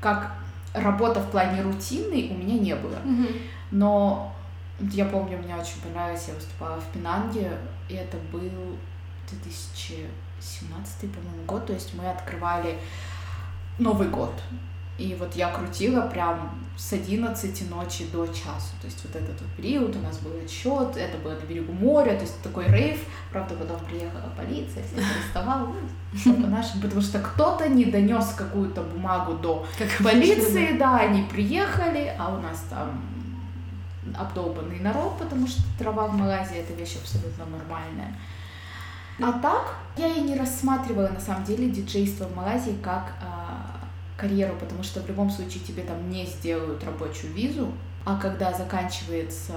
как 0.00 0.32
работа 0.74 1.20
в 1.20 1.30
плане 1.30 1.62
рутинной 1.62 2.30
у 2.30 2.34
меня 2.34 2.58
не 2.58 2.74
было. 2.74 2.98
Мгм. 3.04 3.28
Но 3.70 4.34
я 4.80 5.04
помню, 5.06 5.38
мне 5.38 5.54
очень 5.54 5.80
понравилось, 5.82 6.26
я 6.28 6.34
выступала 6.34 6.80
в 6.80 6.86
Пенанге, 6.92 7.52
и 7.88 7.94
это 7.94 8.16
был 8.32 8.76
2017, 9.30 11.12
по-моему, 11.12 11.44
год, 11.46 11.66
то 11.66 11.72
есть 11.72 11.94
мы 11.94 12.08
открывали 12.08 12.78
Новый 13.78 14.08
год. 14.08 14.32
И 14.98 15.14
вот 15.14 15.36
я 15.36 15.50
крутила 15.50 16.02
прям 16.02 16.50
с 16.76 16.92
11 16.92 17.70
ночи 17.70 18.06
до 18.12 18.26
часу. 18.26 18.72
То 18.80 18.86
есть 18.86 19.04
вот 19.04 19.14
этот 19.14 19.40
вот 19.40 19.50
период 19.56 19.94
у 19.94 20.00
нас 20.00 20.18
был 20.18 20.32
отсчет, 20.44 20.96
это 20.96 21.16
было 21.18 21.34
на 21.34 21.46
берегу 21.46 21.72
моря, 21.72 22.16
то 22.16 22.22
есть 22.22 22.42
такой 22.42 22.66
рейв. 22.66 22.98
Правда, 23.30 23.54
потом 23.54 23.78
приехала 23.86 24.32
полиция, 24.36 24.82
всех 24.84 25.04
арестовала. 25.16 25.72
Ну, 26.24 26.34
потому 26.82 27.00
что 27.00 27.20
кто-то 27.20 27.68
не 27.68 27.84
донес 27.84 28.32
какую-то 28.36 28.82
бумагу 28.82 29.34
до 29.34 29.66
Как 29.78 29.88
полиции, 30.02 30.76
да, 30.76 30.98
они 30.98 31.22
приехали, 31.24 32.12
а 32.18 32.34
у 32.34 32.40
нас 32.40 32.64
там 32.68 33.00
обдолбанный 34.16 34.80
народ, 34.80 35.18
потому 35.18 35.46
что 35.46 35.62
трава 35.78 36.08
в 36.08 36.14
Малайзии 36.14 36.58
это 36.58 36.72
вещь 36.72 36.96
абсолютно 37.00 37.44
нормальная. 37.46 38.14
А 39.20 39.32
так, 39.32 39.74
я 39.96 40.08
и 40.08 40.20
не 40.20 40.36
рассматривала 40.36 41.08
на 41.08 41.20
самом 41.20 41.44
деле 41.44 41.68
диджейство 41.70 42.24
в 42.24 42.36
Малайзии 42.36 42.76
как 42.82 43.12
а, 43.20 43.77
карьеру, 44.18 44.56
потому 44.58 44.82
что 44.82 45.00
в 45.00 45.08
любом 45.08 45.30
случае 45.30 45.62
тебе 45.64 45.82
там 45.84 46.10
не 46.10 46.26
сделают 46.26 46.84
рабочую 46.84 47.32
визу, 47.32 47.72
а 48.04 48.18
когда 48.18 48.52
заканчивается 48.52 49.52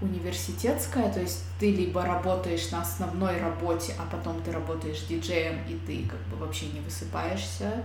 университетская, 0.00 1.12
то 1.12 1.20
есть 1.20 1.44
ты 1.58 1.70
либо 1.70 2.04
работаешь 2.04 2.70
на 2.70 2.82
основной 2.82 3.38
работе, 3.38 3.94
а 3.98 4.06
потом 4.10 4.42
ты 4.42 4.52
работаешь 4.52 5.04
диджеем, 5.08 5.60
и 5.68 5.74
ты 5.86 6.08
как 6.08 6.20
бы 6.28 6.44
вообще 6.44 6.66
не 6.66 6.80
высыпаешься, 6.80 7.84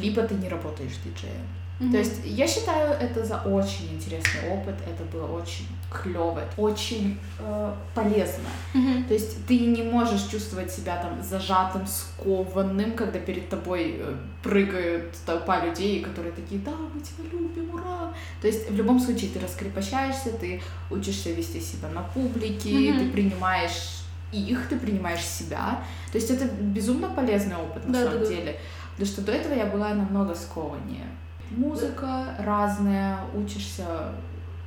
либо 0.00 0.22
ты 0.22 0.34
не 0.34 0.48
работаешь 0.48 0.96
диджеем. 1.04 1.46
Мгм. 1.80 1.92
То 1.92 1.98
есть 1.98 2.20
я 2.24 2.46
считаю 2.48 2.90
это 2.92 3.24
за 3.24 3.36
очень 3.42 3.94
интересный 3.94 4.50
опыт, 4.50 4.74
это 4.84 5.04
было 5.16 5.26
очень 5.40 5.66
клево, 5.90 6.42
очень 6.56 7.16
э, 7.38 7.74
полезно. 7.94 8.48
Мгм. 8.74 9.04
То 9.04 9.14
есть 9.14 9.46
ты 9.46 9.58
не 9.60 9.82
можешь 9.84 10.22
чувствовать 10.28 10.72
себя 10.72 10.96
там 11.00 11.22
зажатым, 11.22 11.86
скованным, 11.86 12.92
когда 12.92 13.20
перед 13.20 13.48
тобой 13.48 13.96
э, 14.00 14.14
прыгают 14.42 15.14
толпа 15.24 15.64
людей, 15.64 16.00
которые 16.02 16.32
такие, 16.32 16.60
да, 16.62 16.72
мы 16.72 17.00
тебя 17.00 17.30
любим, 17.30 17.72
ура! 17.74 18.12
То 18.42 18.48
есть 18.48 18.68
в 18.70 18.74
любом 18.74 18.98
случае 18.98 19.30
ты 19.30 19.38
раскрепощаешься, 19.38 20.32
ты 20.32 20.60
учишься 20.90 21.30
вести 21.30 21.60
себя 21.60 21.88
на 21.90 22.02
публике, 22.02 22.70
Мгм. 22.90 22.98
ты 22.98 23.10
принимаешь 23.12 24.02
их, 24.32 24.68
ты 24.68 24.76
принимаешь 24.78 25.24
себя. 25.24 25.80
То 26.12 26.18
есть 26.18 26.30
это 26.30 26.44
безумно 26.46 27.08
полезный 27.08 27.56
опыт 27.56 27.86
на 27.86 27.92
Да, 27.92 28.04
самом 28.04 28.18
да, 28.18 28.24
да. 28.24 28.34
деле. 28.34 28.60
Потому 28.92 29.06
что 29.12 29.22
до 29.22 29.32
этого 29.32 29.54
я 29.54 29.66
была 29.66 29.94
намного 29.94 30.34
скованнее. 30.34 31.06
Музыка 31.50 32.34
разная, 32.38 33.18
учишься 33.34 34.12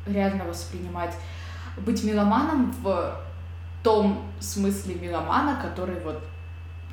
реально 0.05 0.45
воспринимать, 0.45 1.13
быть 1.77 2.03
меломаном 2.03 2.71
в 2.81 3.15
том 3.83 4.23
смысле 4.39 4.95
меломана, 4.95 5.59
который 5.61 5.99
вот 6.01 6.21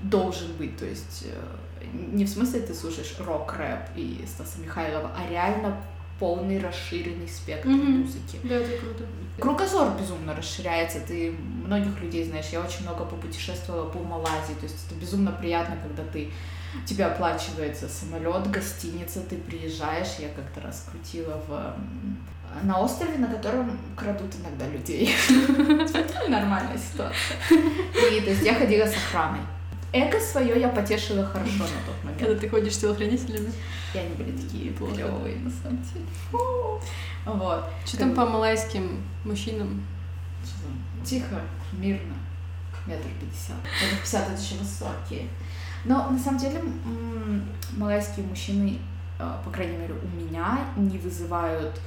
должен 0.03 0.53
быть. 0.55 0.77
То 0.77 0.85
есть 0.85 1.27
э, 1.27 1.85
не 1.93 2.25
в 2.25 2.29
смысле 2.29 2.61
ты 2.61 2.75
слушаешь 2.75 3.15
рок-рэп 3.19 3.97
и 3.97 4.25
Стаса 4.27 4.61
Михайлова, 4.61 5.11
а 5.17 5.29
реально 5.29 5.77
полный 6.19 6.59
расширенный 6.61 7.29
спектр 7.29 7.69
Мгм. 7.69 8.01
музыки. 8.01 8.39
Да, 8.45 8.57
это 8.57 8.79
круто. 8.79 9.05
Кругозор 9.39 9.97
безумно 9.99 10.35
расширяется, 10.35 11.01
ты 11.01 11.33
многих 11.65 12.01
людей 12.03 12.25
знаешь. 12.25 12.47
Я 12.53 12.61
очень 12.61 12.83
много 12.83 13.05
попутешествовала 13.05 13.89
по 13.89 13.99
Малайзии, 14.01 14.55
то 14.55 14.65
есть 14.65 14.77
это 14.87 15.01
безумно 15.01 15.31
приятно, 15.33 15.77
когда 15.83 16.03
ты 16.11 16.31
тебе 16.85 17.05
оплачивается 17.07 17.89
самолет, 17.89 18.51
гостиница, 18.51 19.21
ты 19.21 19.37
приезжаешь. 19.37 20.17
Я 20.19 20.29
как-то 20.29 20.61
раз 20.61 20.87
крутила 20.91 21.41
в 21.47 21.77
на 22.63 22.81
острове, 22.81 23.19
на 23.19 23.29
котором 23.29 23.79
крадут 23.97 24.35
иногда 24.41 24.67
людей. 24.67 25.15
Нормальная 26.29 26.79
ситуация. 26.79 27.37
И 27.51 28.21
то 28.21 28.31
есть 28.31 28.43
я 28.43 28.55
ходила 28.55 28.87
с 28.87 28.95
охраной. 28.97 29.41
Эго 29.93 30.21
свое 30.21 30.61
я 30.61 30.69
потешила 30.69 31.25
хорошо 31.25 31.59
на 31.61 31.81
тот 31.87 32.05
момент. 32.05 32.21
Когда 32.21 32.39
ты 32.39 32.49
ходишь 32.49 32.75
с 32.75 32.79
телохранителями. 32.79 33.51
И 33.95 33.99
они 33.99 34.15
были 34.15 34.37
такие 34.37 34.73
Плохо, 34.73 34.95
клевые, 34.95 35.37
на 35.37 35.51
самом 35.51 35.83
деле. 35.83 36.05
Фу. 36.31 36.81
Вот. 37.25 37.65
Что 37.87 37.99
там 37.99 38.15
по 38.15 38.27
малайским 38.27 39.03
мужчинам? 39.25 39.83
Тихо, 41.05 41.41
мирно. 41.73 42.15
Метр 42.87 43.09
пятьдесят. 43.21 43.57
Метр 43.83 43.97
пятьдесят 43.97 44.29
это 44.29 44.41
еще 44.41 44.57
высокие. 44.57 45.29
Но 45.85 46.11
на 46.11 46.19
самом 46.19 46.39
деле 46.39 46.63
малайские 47.77 48.27
мужчины, 48.27 48.79
э, 49.19 49.37
по 49.45 49.51
крайней 49.51 49.79
мере 49.79 49.95
у 49.95 50.09
меня, 50.09 50.67
не 50.77 50.99
вызывают 50.99 51.81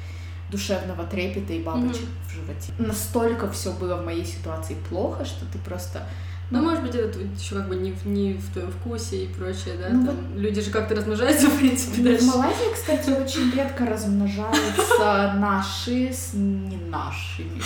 душевного 0.49 1.05
трепета 1.05 1.53
и 1.53 1.61
бабочек 1.61 2.07
в 2.27 2.33
животе. 2.33 2.73
Настолько 2.79 3.51
все 3.51 3.71
было 3.73 3.97
в 3.97 4.05
моей 4.05 4.25
ситуации 4.25 4.75
плохо, 4.89 5.23
что 5.23 5.45
ты 5.45 5.59
просто... 5.59 6.07
Ну, 6.51 6.61
может 6.61 6.83
быть, 6.83 6.93
это 6.95 7.17
еще 7.19 7.55
как 7.55 7.69
бы 7.69 7.75
не, 7.77 7.91
в- 7.93 8.05
не 8.05 8.33
в 8.33 8.51
твоем 8.51 8.71
вкусе 8.71 9.23
и 9.23 9.27
прочее, 9.27 9.75
да? 9.79 9.89
Ну, 9.89 10.05
Там 10.07 10.15
люди 10.37 10.61
же 10.61 10.69
как-то 10.69 10.95
размножаются, 10.95 11.47
в 11.49 11.57
принципе, 11.57 12.01
В 12.01 12.03
дальше. 12.03 12.25
Малайзии, 12.25 12.73
кстати, 12.73 13.09
очень 13.09 13.51
редко 13.55 13.85
размножаются 13.85 15.33
наши 15.39 16.11
с 16.13 16.33
не 16.33 16.77
нашими. 16.77 17.61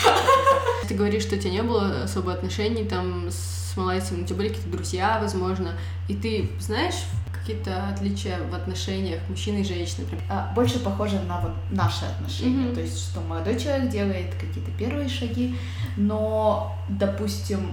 Ты 0.88 0.94
говоришь, 0.94 1.24
что 1.24 1.36
у 1.36 1.40
тебя 1.40 1.52
не 1.52 1.64
было 1.64 2.04
особо 2.04 2.32
отношений 2.34 2.86
там 2.86 3.28
с 3.30 3.76
малайцами, 3.76 4.22
у 4.22 4.26
тебя 4.26 4.38
были 4.38 4.48
какие-то 4.50 4.70
друзья, 4.70 5.18
возможно, 5.22 5.72
и 6.08 6.14
ты 6.16 6.50
знаешь 6.60 6.96
какие-то 7.34 7.90
отличия 7.90 8.40
в 8.50 8.56
отношениях 8.56 9.20
мужчины 9.30 9.60
и 9.60 9.64
женщины? 9.64 10.04
например? 10.04 10.24
А, 10.30 10.52
Больше 10.56 10.80
похоже 10.80 11.20
на 11.28 11.40
вот 11.42 11.52
наши 11.72 12.06
отношения. 12.06 12.74
То 12.74 12.82
есть, 12.82 13.00
что 13.12 13.22
молодой 13.22 13.60
человек 13.60 13.90
делает 13.90 14.34
какие-то 14.40 14.72
первые 14.80 15.10
шаги, 15.10 15.56
но, 15.98 16.76
допустим, 16.90 17.72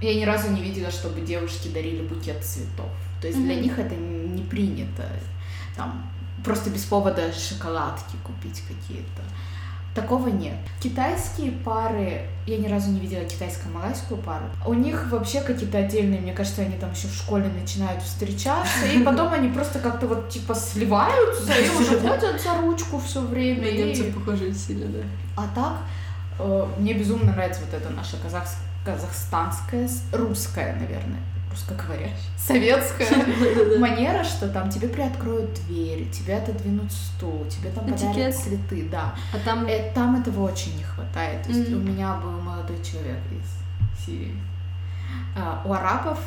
я 0.00 0.14
ни 0.14 0.24
разу 0.24 0.50
не 0.50 0.62
видела, 0.62 0.90
чтобы 0.90 1.20
девушки 1.20 1.68
дарили 1.68 2.02
букет 2.02 2.44
цветов. 2.44 2.90
То 3.20 3.26
есть 3.28 3.38
для 3.42 3.54
Мгм. 3.54 3.62
них 3.62 3.78
это 3.78 3.94
не 3.94 4.42
принято. 4.42 5.04
Там 5.76 6.02
просто 6.44 6.70
без 6.70 6.84
повода 6.84 7.32
шоколадки 7.32 8.16
купить 8.24 8.62
какие-то. 8.62 9.22
Такого 9.94 10.28
нет. 10.28 10.54
Китайские 10.80 11.50
пары, 11.50 12.22
я 12.46 12.58
ни 12.58 12.68
разу 12.68 12.90
не 12.92 13.00
видела 13.00 13.22
китайско-малайскую 13.24 14.22
пару. 14.22 14.44
У 14.64 14.72
них 14.72 15.08
вообще 15.10 15.40
какие-то 15.40 15.78
отдельные, 15.78 16.20
мне 16.20 16.32
кажется, 16.32 16.62
они 16.62 16.76
там 16.76 16.92
еще 16.92 17.08
в 17.08 17.14
школе 17.14 17.48
начинают 17.60 18.00
встречаться, 18.00 18.86
и 18.86 19.02
потом 19.02 19.32
они 19.32 19.48
просто 19.48 19.80
как-то 19.80 20.06
вот 20.06 20.28
типа 20.30 20.54
сливаются 20.54 21.52
и 21.54 21.68
уже 21.70 21.98
ходят 21.98 22.40
за 22.40 22.54
ручку 22.60 23.00
все 23.00 23.20
время. 23.20 23.62
На 23.62 23.66
и- 23.66 23.82
немцев 23.82 24.14
похоже 24.14 24.54
сильно, 24.54 24.86
да. 24.86 25.00
А 25.36 25.48
так, 25.54 25.78
э, 26.38 26.66
мне 26.78 26.94
безумно 26.94 27.32
нравится 27.32 27.60
вот 27.62 27.74
эта 27.74 27.90
наша 27.90 28.16
казахс- 28.16 28.58
казахстанская, 28.84 29.88
русская, 30.12 30.74
наверное, 30.74 31.20
русскоговорящая, 31.50 32.16
советская 32.38 33.08
манера, 33.78 34.24
что 34.24 34.48
там 34.48 34.70
тебе 34.70 34.88
приоткроют 34.88 35.52
дверь, 35.66 36.08
тебе 36.10 36.36
отодвинут 36.36 36.90
стул, 36.92 37.46
тебе 37.48 37.70
там 37.70 37.84
подарят 37.84 38.34
цветы, 38.36 38.88
да. 38.90 39.14
А 39.32 39.38
там 39.44 39.66
Э, 39.66 39.92
Там 39.94 40.20
этого 40.20 40.50
очень 40.50 40.76
не 40.76 40.82
хватает. 40.84 41.42
То 41.42 41.50
есть 41.50 41.72
у 41.72 41.78
меня 41.78 42.14
был 42.14 42.32
молодой 42.40 42.76
человек 42.82 43.18
из 43.30 44.04
Сирии. 44.04 44.34
А, 45.36 45.62
у 45.64 45.72
арабов 45.72 46.18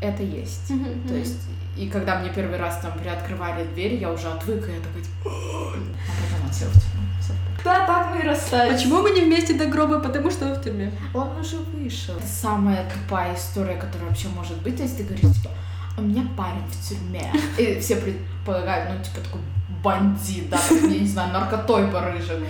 это 0.00 0.22
есть. 0.22 0.70
Мгм, 0.70 1.08
То 1.08 1.14
есть, 1.14 1.40
и 1.76 1.88
когда 1.88 2.18
мне 2.20 2.30
первый 2.30 2.58
раз 2.58 2.78
там 2.80 2.92
приоткрывали 2.98 3.64
дверь, 3.74 3.94
я 3.94 4.10
уже 4.12 4.28
отвыкла, 4.28 4.70
я 4.72 4.80
такая, 4.80 5.02
типа, 5.02 5.30
а 5.30 5.72
потом 5.74 6.48
отсел 6.48 6.68
в 6.68 6.72
тюрьму. 6.74 7.06
Всё. 7.20 7.32
Да, 7.64 7.86
так 7.86 8.10
мы 8.14 8.22
и 8.22 8.26
расстались. 8.26 8.74
Почему 8.74 9.02
мы 9.02 9.10
не 9.10 9.20
вместе 9.22 9.54
до 9.54 9.66
гроба? 9.66 10.00
Потому 10.00 10.30
что 10.30 10.46
он 10.46 10.54
в 10.54 10.62
тюрьме. 10.62 10.90
Он 11.14 11.28
уже 11.38 11.56
вышел. 11.58 12.16
Это 12.16 12.26
самая 12.26 12.88
тупая 12.90 13.34
история, 13.34 13.76
которая 13.76 14.08
вообще 14.08 14.28
может 14.28 14.56
быть. 14.62 14.76
То 14.76 14.82
есть 14.82 14.96
ты 14.96 15.04
говоришь, 15.04 15.36
типа, 15.36 15.50
у 15.98 16.02
меня 16.02 16.26
парень 16.36 16.64
в 16.70 16.88
тюрьме. 16.88 17.32
И 17.58 17.78
все 17.80 17.96
предполагают, 17.96 18.90
ну, 18.90 19.04
типа, 19.04 19.20
такой 19.24 19.40
бандит, 19.82 20.50
да, 20.50 20.58
там, 20.68 20.90
я 20.90 21.00
не 21.00 21.06
знаю, 21.06 21.32
наркотой 21.32 21.86
барыжит. 21.86 22.40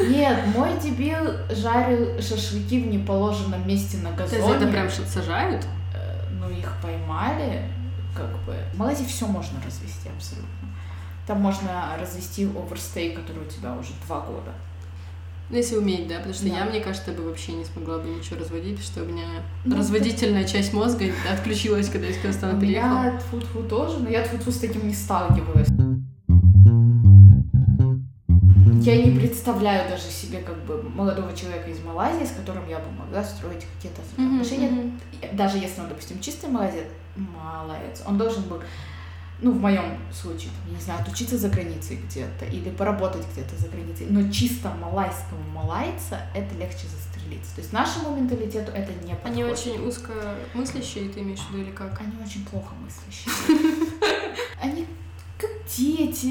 Нет, 0.00 0.38
мой 0.54 0.70
дебил 0.82 1.32
жарил 1.50 2.20
шашлыки 2.20 2.82
в 2.82 2.86
неположенном 2.88 3.66
месте 3.66 3.98
на 3.98 4.12
То 4.12 4.22
есть 4.24 4.34
газоне. 4.36 4.56
это 4.56 4.66
прям 4.68 4.90
что-то 4.90 5.08
сажают? 5.10 5.66
Ну, 6.48 6.56
их 6.56 6.72
поймали, 6.82 7.62
как 8.14 8.30
бы. 8.44 8.54
В 8.72 8.78
Малайзии 8.78 9.04
все 9.04 9.26
можно 9.26 9.58
развести 9.64 10.08
абсолютно. 10.14 10.50
Там 11.26 11.40
можно 11.40 11.96
развести 12.00 12.46
оверстей, 12.46 13.12
который 13.14 13.42
у 13.42 13.50
тебя 13.50 13.72
уже 13.74 13.90
два 14.06 14.20
года. 14.20 14.52
Ну, 15.48 15.56
если 15.56 15.76
уметь, 15.76 16.08
да, 16.08 16.16
потому 16.16 16.34
что 16.34 16.48
Да. 16.48 16.58
я, 16.58 16.64
мне 16.64 16.80
кажется, 16.80 17.12
бы 17.12 17.22
вообще 17.24 17.52
не 17.52 17.64
смогла 17.64 17.98
бы 17.98 18.08
ничего 18.08 18.38
разводить, 18.40 18.82
что 18.82 19.02
у 19.02 19.06
меня 19.06 19.24
Ну, 19.64 19.76
разводительная 19.76 20.44
часть 20.44 20.72
мозга 20.72 21.04
отключилась, 21.30 21.88
когда 21.88 22.06
я 22.08 22.12
из 22.12 22.18
Казахстана 22.20 22.60
переехала. 22.60 23.02
меня 23.02 23.18
тфу 23.20 23.62
тоже, 23.62 23.98
но 24.00 24.08
я 24.08 24.22
тфу 24.22 24.50
с 24.50 24.58
таким 24.58 24.88
не 24.88 24.94
сталкивалась. 24.94 25.68
Я 28.86 29.02
не 29.02 29.18
представляю 29.18 29.90
даже 29.90 30.04
себе 30.04 30.38
как 30.40 30.56
бы 30.64 30.82
молодого 30.82 31.34
человека 31.36 31.70
из 31.70 31.80
Малайзии, 31.80 32.24
с 32.24 32.30
которым 32.30 32.68
я 32.68 32.78
бы 32.78 32.90
могла 32.92 33.24
строить 33.24 33.66
какие-то 33.76 34.00
отношения. 34.12 34.70
мгм. 34.70 35.00
Даже 35.32 35.58
если 35.58 35.80
он, 35.80 35.88
допустим, 35.88 36.20
чистый 36.20 36.48
малайзец, 36.50 36.84
малаец, 37.16 38.02
он 38.06 38.16
должен 38.16 38.42
был, 38.44 38.62
ну, 39.42 39.52
в 39.52 39.60
моем 39.60 39.98
случае, 40.12 40.50
там, 40.50 40.70
я 40.70 40.76
не 40.76 40.80
знаю, 40.80 41.00
отучиться 41.00 41.36
за 41.36 41.48
границей 41.48 41.96
где-то 41.96 42.44
или 42.44 42.70
поработать 42.70 43.24
где-то 43.32 43.56
за 43.56 43.68
границей. 43.68 44.06
Но 44.08 44.30
чисто 44.30 44.70
малайскому 44.80 45.42
малайца 45.52 46.20
это 46.34 46.54
легче 46.54 46.86
застрелиться. 46.86 47.54
То 47.56 47.60
есть 47.62 47.72
нашему 47.72 48.16
менталитету 48.16 48.70
это 48.70 48.92
не 49.04 49.14
подходит. 49.14 49.24
Они 49.24 49.44
очень 49.44 49.86
узко 49.86 50.12
мыслящие, 50.54 51.08
ты 51.08 51.20
имеешь 51.20 51.40
в 51.40 51.50
виду, 51.50 51.64
или 51.64 51.72
как? 51.72 52.00
Они 52.00 52.12
очень 52.24 52.44
плохо 52.46 52.72
мыслящие. 52.74 53.96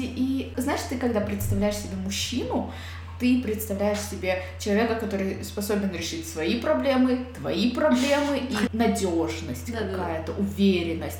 И 0.00 0.52
знаешь, 0.56 0.80
ты 0.88 0.98
когда 0.98 1.20
представляешь 1.20 1.76
себе 1.76 1.96
мужчину, 1.96 2.72
ты 3.18 3.42
представляешь 3.42 4.00
себе 4.00 4.42
человека, 4.58 4.96
который 4.96 5.42
способен 5.42 5.90
решить 5.92 6.28
свои 6.28 6.60
проблемы, 6.60 7.26
твои 7.38 7.70
проблемы 7.70 8.38
и 8.38 8.56
надежность 8.76 9.72
какая-то, 9.72 10.32
уверенность. 10.32 11.18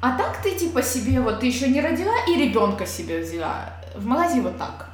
А 0.00 0.16
так 0.16 0.42
ты 0.42 0.54
типа 0.54 0.82
себе, 0.82 1.20
вот 1.20 1.40
ты 1.40 1.46
еще 1.46 1.68
не 1.68 1.80
родила 1.80 2.14
и 2.26 2.36
ребенка 2.36 2.86
себе 2.86 3.20
взяла. 3.20 3.72
В 3.94 4.06
Малайзии 4.06 4.40
вот 4.40 4.56
так. 4.56 4.90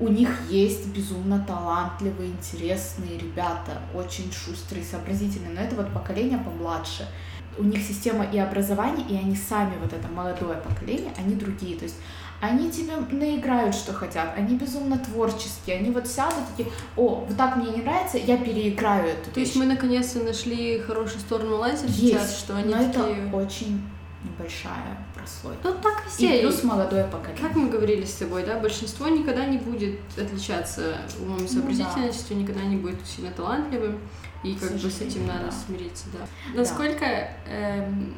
У 0.00 0.08
них 0.08 0.30
есть 0.48 0.86
безумно 0.88 1.44
талантливые, 1.46 2.30
интересные 2.30 3.18
ребята, 3.18 3.82
очень 3.94 4.32
шустрые, 4.32 4.84
сообразительные, 4.84 5.50
но 5.54 5.60
это 5.60 5.74
вот 5.74 5.92
поколение 5.92 6.38
помладше. 6.38 7.08
У 7.56 7.64
них 7.64 7.82
система 7.82 8.24
и 8.24 8.38
образования, 8.38 9.04
и 9.08 9.16
они 9.16 9.34
сами, 9.34 9.74
вот 9.82 9.92
это 9.92 10.06
молодое 10.06 10.56
поколение, 10.58 11.12
они 11.18 11.34
другие. 11.34 11.76
То 11.76 11.84
есть 11.84 11.96
они 12.40 12.70
тебе 12.70 12.96
наиграют, 13.10 13.74
что 13.74 13.92
хотят, 13.92 14.34
они 14.36 14.56
безумно 14.56 14.98
творческие, 14.98 15.78
они 15.78 15.90
вот 15.90 16.06
сядут 16.06 16.48
такие, 16.50 16.72
о, 16.96 17.24
вот 17.26 17.36
так 17.36 17.56
мне 17.56 17.70
не 17.70 17.82
нравится, 17.82 18.18
я 18.18 18.36
переиграю 18.36 19.08
эту 19.08 19.30
То 19.30 19.40
есть 19.40 19.54
вещь». 19.54 19.60
мы 19.60 19.66
наконец-то 19.66 20.20
нашли 20.20 20.78
хорошую 20.78 21.20
сторону 21.20 21.62
Есть, 21.64 21.96
сейчас, 21.96 22.38
что 22.38 22.56
они 22.56 22.72
но 22.72 22.92
такие... 22.92 23.26
это 23.26 23.36
очень 23.36 23.82
небольшая 24.22 24.98
прослойка. 25.14 25.60
Ну 25.64 25.74
так 25.82 26.02
И 26.18 26.26
везде. 26.26 26.40
плюс 26.40 26.62
молодое 26.62 27.04
поколение. 27.04 27.42
Как 27.42 27.56
мы 27.56 27.68
говорили 27.68 28.04
с 28.04 28.14
тобой, 28.14 28.44
да, 28.44 28.58
большинство 28.58 29.08
никогда 29.08 29.46
не 29.46 29.58
будет 29.58 30.00
отличаться 30.16 30.96
умом 31.20 31.38
и 31.38 31.42
Ну 31.42 31.48
сообразительностью, 31.48 32.36
никогда 32.36 32.62
не 32.62 32.76
будет 32.76 33.04
сильно 33.06 33.30
талантливым, 33.30 33.98
и 34.42 34.54
как 34.54 34.72
бы 34.72 34.78
с 34.78 35.00
этим 35.00 35.10
сожалению, 35.10 35.32
надо 35.34 35.46
да. 35.46 35.52
смириться, 35.52 36.04
да. 36.12 36.26
Насколько 36.54 37.30
эм, 37.48 38.14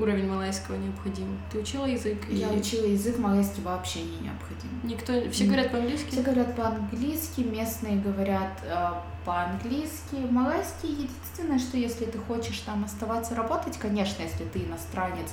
уровень 0.00 0.28
малайского 0.28 0.76
необходим? 0.76 1.38
Ты 1.52 1.58
учила 1.58 1.86
язык? 1.86 2.18
Я 2.28 2.50
или 2.50 2.60
учила 2.60 2.86
язык, 2.86 3.18
малайский 3.18 3.62
вообще 3.62 4.00
не 4.02 4.18
необходим. 4.18 4.70
Никто, 4.82 5.12
все 5.30 5.44
говорят 5.44 5.66
Все 5.66 5.76
по-английски? 5.76 6.14
говорят 6.20 6.56
по-английски, 6.56 7.40
местные 7.42 7.96
говорят 7.96 8.58
э, 8.64 8.88
по-английски. 9.24 10.16
Малайский 10.30 10.90
единственное, 10.90 11.58
что 11.58 11.76
если 11.76 12.04
ты 12.06 12.18
хочешь 12.18 12.58
там 12.60 12.84
оставаться 12.84 13.34
работать, 13.34 13.76
конечно, 13.78 14.22
если 14.22 14.44
ты 14.44 14.60
иностранец 14.60 15.30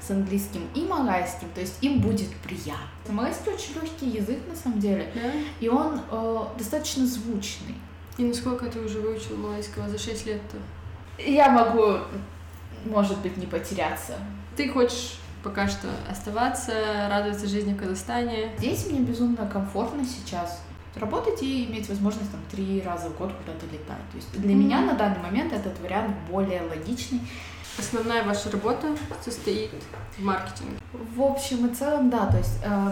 с 0.00 0.10
английским 0.10 0.62
и 0.74 0.80
малайским, 0.82 1.48
то 1.54 1.60
есть 1.60 1.78
им 1.82 2.00
будет 2.00 2.28
приятно. 2.36 2.78
Малайский 3.08 3.52
очень 3.52 3.74
легкий 3.74 4.08
язык 4.10 4.38
на 4.48 4.54
самом 4.54 4.78
деле, 4.78 5.10
Да? 5.14 5.30
и 5.60 5.68
он 5.68 6.00
э, 6.10 6.44
достаточно 6.58 7.06
звучный. 7.06 7.74
И 8.18 8.24
насколько 8.24 8.66
ты 8.66 8.78
уже 8.80 9.00
выучил 9.00 9.36
малайского 9.36 9.88
за 9.88 9.98
6 9.98 10.26
лет-то? 10.26 10.56
Я 11.22 11.48
могу, 11.50 11.98
может 12.84 13.18
быть, 13.18 13.36
не 13.36 13.46
потеряться. 13.46 14.14
Ты 14.56 14.68
хочешь 14.68 15.18
пока 15.42 15.68
что 15.68 15.88
оставаться, 16.10 16.72
радоваться 17.10 17.46
жизни 17.46 17.74
в 17.74 17.76
Казахстане. 17.78 18.52
Здесь 18.58 18.86
мне 18.90 19.00
безумно 19.00 19.46
комфортно 19.46 20.04
сейчас 20.04 20.62
работать 20.94 21.42
и 21.42 21.66
иметь 21.66 21.88
возможность 21.88 22.30
там 22.30 22.40
три 22.50 22.80
раза 22.82 23.08
в 23.10 23.18
год 23.18 23.32
куда-то 23.32 23.66
летать. 23.66 23.98
То 24.10 24.16
есть 24.16 24.32
для 24.32 24.54
Мгм. 24.54 24.64
меня 24.64 24.80
на 24.80 24.94
данный 24.94 25.20
момент 25.20 25.52
этот 25.52 25.78
вариант 25.80 26.14
более 26.30 26.62
логичный. 26.62 27.20
Основная 27.76 28.22
ваша 28.22 28.50
работа 28.52 28.96
состоит 29.22 29.70
в 30.16 30.22
маркетинге. 30.22 30.78
В 30.92 31.20
общем 31.20 31.66
и 31.66 31.74
целом, 31.74 32.08
да, 32.08 32.26
то 32.26 32.38
есть 32.38 32.60
э, 32.64 32.90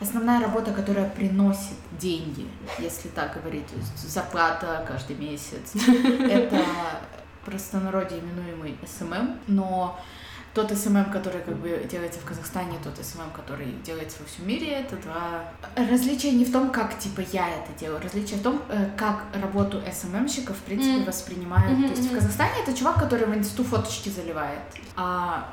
основная 0.00 0.40
работа, 0.40 0.72
которая 0.72 1.08
приносит 1.08 1.76
деньги, 1.92 2.46
если 2.80 3.08
так 3.08 3.34
говорить, 3.40 3.66
то 3.68 3.76
есть 3.76 4.10
зарплата 4.10 4.84
каждый 4.88 5.14
месяц, 5.16 5.74
это 6.28 6.64
простонародье 7.46 8.18
именуемый 8.18 8.76
SMM, 8.86 9.38
но 9.46 9.98
тот 10.54 10.72
SMM, 10.72 11.06
который 11.12 11.42
как 11.42 11.54
бы 11.56 11.86
делается 11.90 12.18
в 12.18 12.24
Казахстане, 12.24 12.78
тот 12.82 12.96
SMM, 13.04 13.30
который 13.34 13.72
делается 13.84 14.18
во 14.20 14.26
всем 14.26 14.48
мире, 14.48 14.68
это 14.68 14.96
два... 14.96 15.44
Различие 15.76 16.32
не 16.32 16.44
в 16.46 16.52
том, 16.52 16.70
как, 16.70 16.98
типа, 16.98 17.20
я 17.32 17.46
это 17.48 17.78
делаю, 17.78 18.00
различие 18.02 18.38
в 18.38 18.42
том, 18.42 18.62
э, 18.70 18.88
как 18.96 19.24
работу 19.34 19.82
SMM 19.92 20.09
щика, 20.09 20.54
в 20.54 20.58
принципе, 20.60 20.96
Мгм. 20.96 21.04
воспринимают. 21.04 21.72
Мгм, 21.78 21.88
То 21.88 21.94
есть 21.94 22.10
в. 22.10 22.14
Казахстане 22.14 22.54
это 22.66 22.72
чувак, 22.76 22.98
который 22.98 23.26
в 23.26 23.34
инсту 23.34 23.64
фоточки 23.64 24.08
заливает. 24.08 24.60
А 24.96 25.46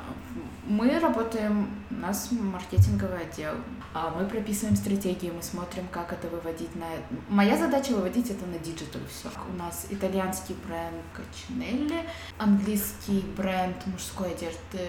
мы 0.66 0.98
работаем, 0.98 1.68
у 1.90 1.94
нас 1.94 2.30
маркетинговый 2.30 3.20
отдел, 3.22 3.54
а 3.92 4.10
мы 4.10 4.26
прописываем 4.26 4.76
стратегии, 4.76 5.30
мы 5.30 5.42
смотрим, 5.42 5.86
как 5.90 6.12
это 6.12 6.28
выводить 6.28 6.74
на... 6.74 6.86
Моя 7.28 7.56
задача 7.56 7.92
выводить 7.92 8.30
это 8.30 8.46
на 8.46 8.58
digital 8.58 9.00
все. 9.08 9.28
У 9.52 9.56
нас 9.56 9.86
итальянский 9.90 10.56
бренд 10.66 11.02
Кучинелли, 11.12 12.04
английский 12.38 13.24
бренд 13.36 13.76
мужской 13.86 14.32
одежды 14.32 14.80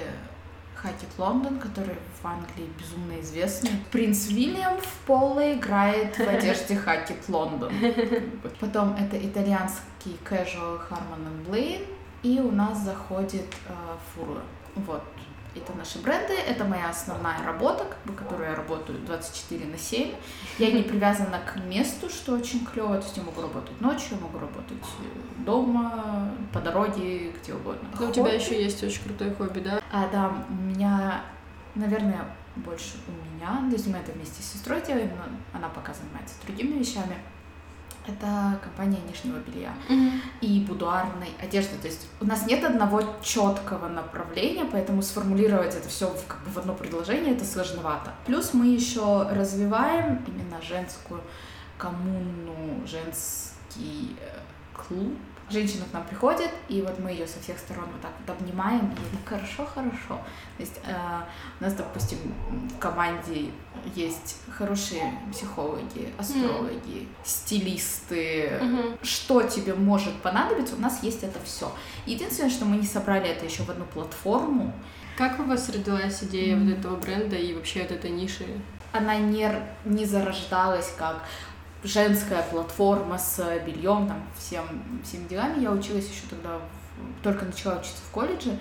Hackett 0.75 1.09
London, 1.17 1.59
который 1.59 1.95
в 2.21 2.25
Англии 2.25 2.69
безумно 2.79 3.19
известный. 3.21 3.71
Принц 3.91 4.27
Вильям 4.27 4.77
в 4.79 4.93
поло 5.07 5.53
играет 5.53 6.17
в 6.17 6.27
одежде 6.27 6.75
Hackett 6.85 7.27
London. 7.27 7.73
Потом 8.59 8.95
это 8.95 9.17
итальянский 9.17 10.17
casual 10.23 10.79
Harmont & 10.89 11.45
Blaine. 11.47 11.88
И 12.23 12.39
у 12.39 12.51
нас 12.51 12.79
заходит 12.79 13.45
э, 13.67 13.73
Фурла. 14.13 14.41
Вот. 14.75 15.03
Это 15.55 15.73
наши 15.73 15.99
бренды, 15.99 16.33
это 16.33 16.65
моя 16.65 16.89
основная 16.89 17.41
работа, 17.43 17.85
как 17.85 18.03
бы, 18.05 18.13
которую 18.13 18.49
я 18.49 18.55
работаю 18.55 18.99
24 18.99 19.65
на 19.65 19.77
7. 19.77 20.13
Я 20.59 20.71
не 20.71 20.83
привязана 20.83 21.39
к 21.39 21.55
месту, 21.63 22.09
что 22.09 22.33
очень 22.33 22.65
клево. 22.65 22.97
То 22.97 23.03
есть 23.03 23.17
я 23.17 23.23
могу 23.23 23.41
работать 23.41 23.79
ночью, 23.79 24.07
я 24.11 24.17
могу 24.17 24.37
работать 24.39 24.83
э, 24.99 25.43
дома, 25.45 26.29
по 26.51 26.59
дороге, 26.59 27.31
где 27.31 27.53
угодно. 27.53 27.87
Но 27.97 28.09
у 28.09 28.11
тебя 28.11 28.33
еще 28.33 28.61
есть 28.61 28.83
очень 28.83 29.03
крутое 29.03 29.33
хобби, 29.33 29.59
да? 29.59 29.81
А, 29.91 30.07
да, 30.11 30.33
у 30.49 30.53
меня, 30.53 31.21
наверное, 31.73 32.25
больше 32.57 32.97
у 33.07 33.11
меня. 33.11 33.69
То 33.69 33.75
есть 33.75 33.87
мы 33.87 33.97
это 33.97 34.11
вместе 34.11 34.43
с 34.43 34.53
сестрой 34.53 34.81
делаем, 34.81 35.11
но 35.17 35.57
она 35.57 35.69
пока 35.69 35.93
занимается 35.93 36.35
другими 36.45 36.79
вещами. 36.79 37.15
Это 38.07 38.59
компания 38.61 38.99
нижнего 39.09 39.39
белья 39.39 39.73
и 40.41 40.65
будуарной 40.67 41.29
одежды. 41.41 41.77
То 41.81 41.87
есть 41.87 42.07
у 42.21 42.25
нас 42.25 42.45
нет 42.45 42.63
одного 42.63 43.01
четкого 43.21 43.87
направления, 43.87 44.65
поэтому 44.71 45.01
сформулировать 45.01 45.75
это 45.75 45.89
все 45.89 46.07
в, 46.07 46.25
как 46.27 46.43
бы 46.43 46.51
в 46.51 46.57
одно 46.57 46.73
предложение 46.73 47.35
это 47.35 47.45
сложновато. 47.45 48.13
Плюс 48.25 48.53
мы 48.53 48.67
еще 48.67 49.27
развиваем 49.31 50.23
именно 50.27 50.61
женскую 50.61 51.21
коммуну, 51.77 52.85
женский 52.85 54.15
э, 54.19 54.39
клуб. 54.73 55.17
Женщина 55.49 55.86
к 55.89 55.93
нам 55.93 56.03
приходит, 56.05 56.49
и 56.69 56.81
вот 56.81 56.97
мы 56.99 57.12
ее 57.12 57.27
со 57.27 57.39
всех 57.39 57.60
сторон 57.60 57.86
вот 57.91 58.01
так 58.01 58.12
вот 58.25 58.36
обнимаем, 58.36 58.79
и 58.88 58.99
ей 58.99 59.10
так 59.12 59.38
хорошо-хорошо. 59.39 60.19
То 60.58 60.63
есть 60.63 60.79
э, 60.86 60.95
у 61.60 61.63
нас, 61.63 61.73
допустим, 61.73 62.17
в 62.75 62.79
команде 62.79 63.51
есть 63.93 64.38
хорошие 64.49 65.03
психологи, 65.31 66.12
астрологи, 66.17 67.08
стилисты, 67.23 68.58
Мгм. 68.62 68.97
что 69.03 69.43
тебе 69.43 69.75
может 69.75 70.13
понадобиться, 70.23 70.75
у 70.75 70.79
нас 70.81 71.03
есть 71.03 71.23
это 71.23 71.39
все. 71.43 71.71
Единственное, 72.08 72.49
что 72.49 72.65
мы 72.65 72.77
не 72.77 72.88
собрали 72.88 73.29
это 73.29 73.45
еще 73.45 73.63
в 73.63 73.69
одну 73.69 73.86
платформу, 73.86 74.73
Как 75.17 75.39
у 75.39 75.43
вас 75.43 75.69
родилась 75.69 76.23
идея 76.23 76.55
М. 76.55 76.65
вот 76.67 76.77
этого 76.79 76.95
бренда 76.97 77.36
и 77.38 77.53
вообще 77.53 77.84
вот 77.84 77.91
этой 77.91 78.10
ниши? 78.12 78.45
она 78.91 79.17
не, 79.17 79.49
не 79.84 80.05
зарождалась 80.05 80.89
как 80.97 81.21
женская 81.83 82.41
платформа 82.43 83.17
с 83.17 83.43
бельем, 83.65 84.07
там, 84.07 84.23
всем, 84.38 84.65
всеми 85.03 85.27
делами. 85.27 85.61
Я 85.61 85.71
училась 85.71 86.09
еще 86.09 86.23
тогда, 86.29 86.57
в- 86.57 87.23
только 87.23 87.45
начала 87.45 87.75
учиться 87.75 88.01
в 88.07 88.11
колледже, 88.11 88.57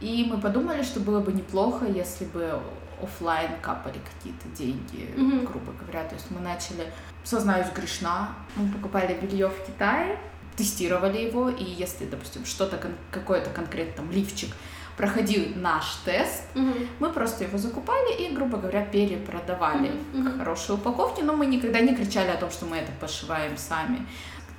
и 0.00 0.26
мы 0.30 0.40
подумали, 0.40 0.82
что 0.82 1.00
было 1.00 1.20
бы 1.20 1.32
неплохо, 1.32 1.86
если 1.86 2.24
бы 2.26 2.60
оффлайн 3.02 3.50
капали 3.60 3.98
какие-то 4.16 4.48
деньги, 4.56 5.12
Мгм. 5.16 5.44
грубо 5.44 5.72
говоря. 5.72 6.04
То 6.08 6.14
есть 6.14 6.30
мы 6.30 6.40
начали, 6.40 6.90
сознаюсь, 7.22 7.66
грешна, 7.74 8.30
мы 8.56 8.68
покупали 8.72 9.14
белье 9.20 9.48
в 9.48 9.66
Китае, 9.66 10.18
тестировали 10.56 11.18
его, 11.18 11.48
и 11.50 11.64
если, 11.64 12.06
допустим, 12.06 12.44
что-то, 12.44 12.78
какой-то 13.10 13.50
конкретно 13.50 13.94
там 14.04 14.10
лифчик 14.12 14.54
проходил 14.96 15.44
наш 15.56 15.96
тест, 16.04 16.42
Мгм. 16.54 16.88
мы 17.00 17.10
просто 17.10 17.44
его 17.44 17.58
закупали 17.58 18.14
и, 18.22 18.34
грубо 18.34 18.58
говоря, 18.58 18.84
перепродавали 18.84 19.92
мгм. 20.12 20.30
в 20.32 20.38
хорошей 20.38 20.74
упаковке, 20.76 21.22
но 21.22 21.32
мы 21.34 21.46
никогда 21.46 21.80
не 21.80 21.94
кричали 21.94 22.28
о 22.30 22.36
том, 22.36 22.50
что 22.50 22.66
мы 22.66 22.76
это 22.76 22.92
пошиваем 23.00 23.56
сами. 23.56 24.06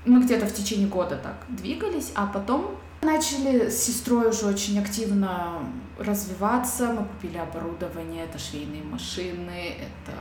Мы 0.05 0.21
где-то 0.21 0.45
в 0.45 0.53
течение 0.53 0.87
года 0.87 1.15
так 1.17 1.35
двигались, 1.49 2.11
а 2.15 2.27
потом 2.27 2.77
начали 3.01 3.69
с 3.69 3.83
сестрой 3.83 4.29
уже 4.29 4.45
очень 4.45 4.79
активно 4.79 5.59
развиваться. 5.97 6.87
Мы 6.87 7.05
купили 7.05 7.37
оборудование, 7.37 8.25
это 8.25 8.37
швейные 8.37 8.83
машины, 8.83 9.77
это 9.79 10.11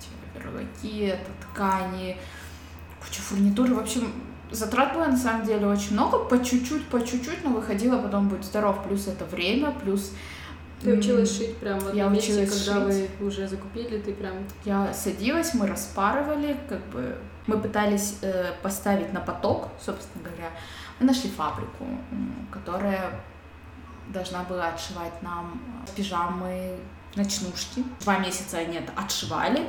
типа, 0.00 0.46
верлаки, 0.48 1.00
это 1.06 1.30
ткани, 1.42 2.16
куча 3.04 3.20
фурнитуры. 3.20 3.74
В 3.74 3.78
общем, 3.80 4.12
затрат 4.50 4.94
было 4.94 5.06
на 5.06 5.16
самом 5.16 5.46
деле 5.46 5.66
очень 5.66 5.92
много, 5.92 6.18
по 6.18 6.42
чуть-чуть, 6.42 6.86
по 6.88 7.00
чуть-чуть, 7.04 7.44
но 7.44 7.50
выходило 7.50 8.00
потом 8.00 8.28
«Будь 8.28 8.44
здоров», 8.44 8.82
плюс 8.86 9.06
это 9.06 9.24
время, 9.24 9.70
плюс... 9.72 10.12
Ты 10.80 10.96
училась 10.96 11.36
шить 11.36 11.56
прямо 11.56 11.80
в 11.80 11.94
Я 11.94 12.06
месте, 12.08 12.32
училась 12.32 12.66
когда 12.66 12.92
шить. 12.92 13.10
вы 13.18 13.26
уже 13.26 13.48
закупили, 13.48 13.98
ты 13.98 14.12
прям... 14.12 14.34
Я 14.64 14.94
садилась, 14.94 15.52
мы 15.54 15.66
распарывали, 15.66 16.56
как 16.68 16.86
бы 16.90 17.16
мы 17.48 17.58
пытались 17.58 18.18
э, 18.22 18.52
поставить 18.62 19.12
на 19.12 19.20
поток, 19.20 19.68
собственно 19.84 20.24
говоря. 20.24 20.50
Мы 21.00 21.06
нашли 21.06 21.30
фабрику, 21.30 21.84
которая 22.52 23.10
должна 24.08 24.44
была 24.44 24.68
отшивать 24.68 25.20
нам 25.22 25.60
э, 25.84 25.96
пижамы, 25.96 26.76
ночнушки. 27.16 27.82
Два 28.00 28.18
месяца 28.18 28.58
они 28.58 28.76
это 28.76 28.92
отшивали, 28.96 29.68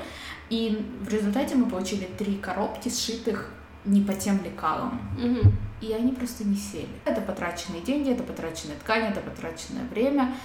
и 0.50 0.86
в 1.02 1.10
результате 1.10 1.56
мы 1.56 1.70
получили 1.70 2.06
три 2.18 2.38
коробки, 2.38 2.90
сшитых 2.90 3.50
не 3.86 4.02
по 4.02 4.14
тем 4.14 4.44
лекалам. 4.44 5.02
Мгм. 5.18 5.54
И 5.82 5.94
они 5.94 6.12
просто 6.12 6.44
не 6.44 6.58
сели. 6.58 6.90
Это 7.06 7.22
потраченные 7.22 7.82
деньги, 7.82 8.12
это 8.12 8.24
потраченная 8.24 8.76
ткань, 8.76 9.06
это 9.06 9.22
потраченное 9.22 9.86
время. 9.90 10.36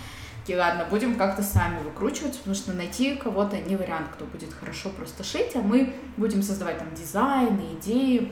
И 0.46 0.54
ладно, 0.54 0.86
будем 0.90 1.16
как-то 1.16 1.42
сами 1.42 1.82
выкручиваться, 1.82 2.38
потому 2.38 2.54
что 2.54 2.72
найти 2.72 3.16
кого-то 3.16 3.56
не 3.58 3.76
вариант, 3.76 4.08
кто 4.12 4.26
будет 4.26 4.52
хорошо 4.52 4.90
просто 4.90 5.24
шить, 5.24 5.56
а 5.56 5.60
мы 5.60 5.94
будем 6.16 6.42
создавать 6.42 6.78
там 6.78 6.94
дизайны, 6.94 7.74
идеи. 7.80 8.30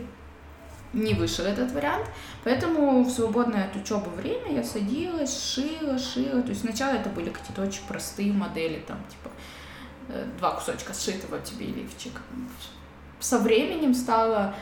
Не 0.93 1.15
вышел 1.15 1.47
этот 1.47 1.73
вариант, 1.73 2.07
поэтому 2.45 3.03
в 3.03 3.11
свободное 3.11 3.65
от 3.65 3.75
учебы 3.75 4.11
время 4.11 4.53
я 4.53 4.63
садилась, 4.63 5.55
шила, 5.55 5.99
шила. 5.99 6.43
То 6.43 6.51
есть 6.51 6.61
сначала 6.61 6.97
это 6.97 7.09
были 7.09 7.31
какие-то 7.31 7.63
очень 7.63 7.81
простые 7.89 8.31
модели, 8.31 8.85
там 8.87 8.99
типа 9.09 9.31
э, 10.09 10.27
два 10.39 10.51
кусочка 10.51 10.93
сшитого 10.93 11.41
тебе 11.41 11.65
лифчик. 11.65 12.13
Со 13.21 13.39
временем 13.39 13.95
стало 13.95 14.55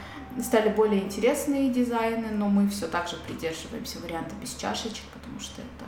стали 0.42 0.68
более 0.70 1.02
интересные 1.02 1.70
дизайны, 1.70 2.28
но 2.32 2.48
мы 2.48 2.68
все 2.68 2.86
так 2.86 3.08
же 3.08 3.16
придерживаемся 3.26 3.98
варианта 4.00 4.34
без 4.40 4.54
чашечек, 4.54 5.04
потому 5.12 5.40
что 5.40 5.60
это 5.62 5.84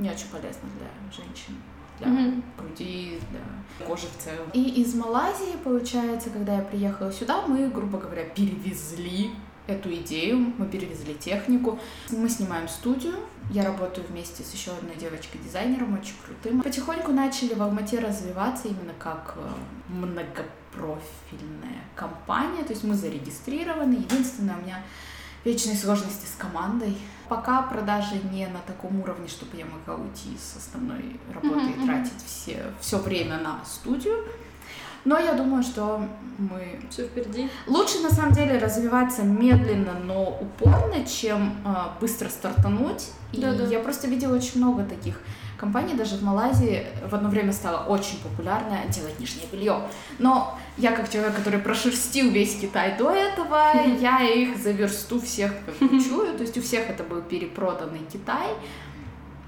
не 0.00 0.08
очень 0.10 0.28
полезно 0.28 0.68
для 0.78 1.12
женщин, 1.12 1.56
для 1.98 2.08
Мгм. 2.08 2.42
груди, 2.58 3.18
для 3.30 3.86
кожи 3.86 4.06
в 4.06 4.22
целом. 4.22 4.48
И 4.52 4.80
из 4.82 4.94
Малайзии, 4.94 5.56
получается, 5.62 6.30
когда 6.30 6.56
я 6.56 6.62
приехала 6.62 7.12
сюда, 7.12 7.46
мы, 7.46 7.68
грубо 7.68 7.98
говоря, 7.98 8.24
перевезли 8.24 9.30
эту 9.66 9.92
идею, 9.94 10.52
мы 10.58 10.66
перевезли 10.66 11.14
технику. 11.14 11.78
Мы 12.10 12.28
снимаем 12.28 12.68
студию, 12.68 13.14
я 13.50 13.64
работаю 13.64 14.06
вместе 14.08 14.42
с 14.42 14.52
еще 14.52 14.72
одной 14.72 14.94
девочкой-дизайнером, 14.96 15.94
очень 15.94 16.14
крутым. 16.24 16.60
Потихоньку 16.60 17.12
начали 17.12 17.54
в 17.54 17.62
Алмате 17.62 17.98
развиваться 17.98 18.68
именно 18.68 18.92
как 18.98 19.34
э, 19.38 19.48
многопрофильная 20.74 21.82
компания, 21.94 22.62
то 22.64 22.72
есть 22.72 22.84
мы 22.84 22.94
зарегистрированы. 22.94 23.94
Единственное, 23.94 24.56
у 24.56 24.62
меня 24.62 24.78
вечные 25.44 25.76
сложности 25.76 26.26
с 26.26 26.36
командой. 26.36 26.96
Пока 27.28 27.62
продажи 27.62 28.16
не 28.32 28.46
на 28.46 28.60
таком 28.66 29.00
уровне, 29.00 29.28
чтобы 29.28 29.56
я 29.56 29.64
могла 29.66 30.02
уйти 30.02 30.36
с 30.38 30.56
основной 30.56 31.18
работы 31.32 31.70
Мгм, 31.70 31.82
и 31.82 31.86
тратить 31.86 32.24
все, 32.26 32.72
все 32.80 32.98
время 32.98 33.38
на 33.38 33.64
студию. 33.64 34.24
Но 35.04 35.18
я 35.18 35.34
думаю, 35.34 35.62
что 35.62 36.02
мы 36.38 36.80
Все 36.88 37.06
впереди. 37.06 37.50
Лучше 37.66 37.98
на 38.00 38.10
самом 38.10 38.32
деле 38.32 38.58
развиваться 38.58 39.22
медленно, 39.22 39.92
но 40.02 40.38
упорно, 40.40 41.04
чем 41.04 41.56
а, 41.62 41.94
быстро 42.00 42.30
стартануть. 42.30 43.10
И 43.32 43.40
Да-да. 43.40 43.64
я 43.66 43.80
просто 43.80 44.06
видела 44.08 44.34
очень 44.34 44.58
много 44.60 44.82
таких 44.84 45.20
компаний, 45.58 45.94
даже 45.94 46.16
в 46.16 46.22
Малайзии 46.22 46.86
в 47.08 47.14
одно 47.14 47.28
время 47.28 47.52
стало 47.52 47.84
очень 47.86 48.18
популярно 48.22 48.78
делать 48.88 49.18
нижнее 49.20 49.46
белье. 49.52 49.80
Но 50.18 50.58
я 50.76 50.92
как 50.92 51.10
человек, 51.10 51.34
который 51.36 51.58
прошерстил 51.60 52.30
весь 52.30 52.56
Китай 52.60 52.96
до 52.98 53.10
этого, 53.10 53.72
я 54.00 54.20
их 54.22 54.56
за 54.58 54.70
версту 54.72 55.20
всех 55.20 55.52
чую. 55.80 56.34
То 56.36 56.42
есть 56.42 56.56
у 56.58 56.62
всех 56.62 56.88
это 56.90 57.02
был 57.04 57.22
перепроданный 57.22 58.00
Китай. 58.12 58.48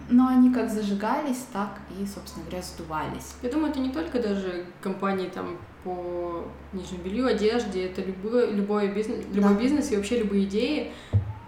Но 0.08 0.28
они 0.28 0.52
как 0.54 0.70
зажигались, 0.70 1.46
так 1.52 1.80
и, 1.98 2.06
собственно 2.06 2.44
говоря, 2.46 2.62
сдувались. 2.62 3.34
Я 3.42 3.50
думаю, 3.50 3.70
это 3.70 3.80
не 3.80 3.90
только 3.90 4.22
даже 4.22 4.64
компании 4.80 5.28
там 5.28 5.56
по 5.82 6.44
нижнему 6.72 7.02
белью, 7.02 7.26
одежде, 7.26 7.86
это 7.86 8.02
любой, 8.02 8.52
любой 8.52 8.88
бизнес, 8.88 9.24
любой 9.32 9.54
Да. 9.54 9.60
бизнес 9.60 9.90
и 9.90 9.96
вообще 9.96 10.20
любые 10.20 10.44
идеи. 10.44 10.92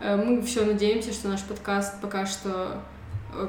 Э, 0.00 0.16
Мы 0.16 0.42
все 0.42 0.64
надеемся, 0.64 1.12
что 1.12 1.28
наш 1.28 1.42
подкаст 1.42 2.00
пока 2.00 2.26
что 2.26 2.82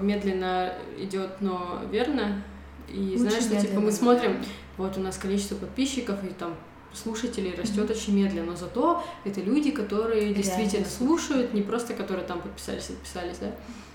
медленно 0.02 0.74
идет, 0.98 1.42
но 1.42 1.82
верно. 1.92 2.44
И 2.88 3.16
Лучше 3.18 3.20
знаешь, 3.20 3.44
что 3.44 3.62
типа 3.62 3.80
мы 3.80 3.92
смотрим, 3.92 4.38
вот 4.78 4.98
у 4.98 5.02
нас 5.02 5.18
количество 5.18 5.56
подписчиков 5.56 6.24
и 6.24 6.28
там 6.28 6.56
слушателей 6.94 7.54
растет 7.56 7.90
очень 7.90 8.16
медленно, 8.16 8.52
но 8.52 8.56
зато 8.56 9.04
это 9.24 9.42
люди, 9.42 9.72
которые 9.72 10.34
действительно 10.34 10.72
Реально 10.72 10.90
слушают, 10.90 11.54
не 11.54 11.62
просто 11.62 11.94
которые 11.94 12.26
там 12.26 12.42
подписались, 12.42 12.90
отписались, 12.90 13.38
да. 13.38 13.52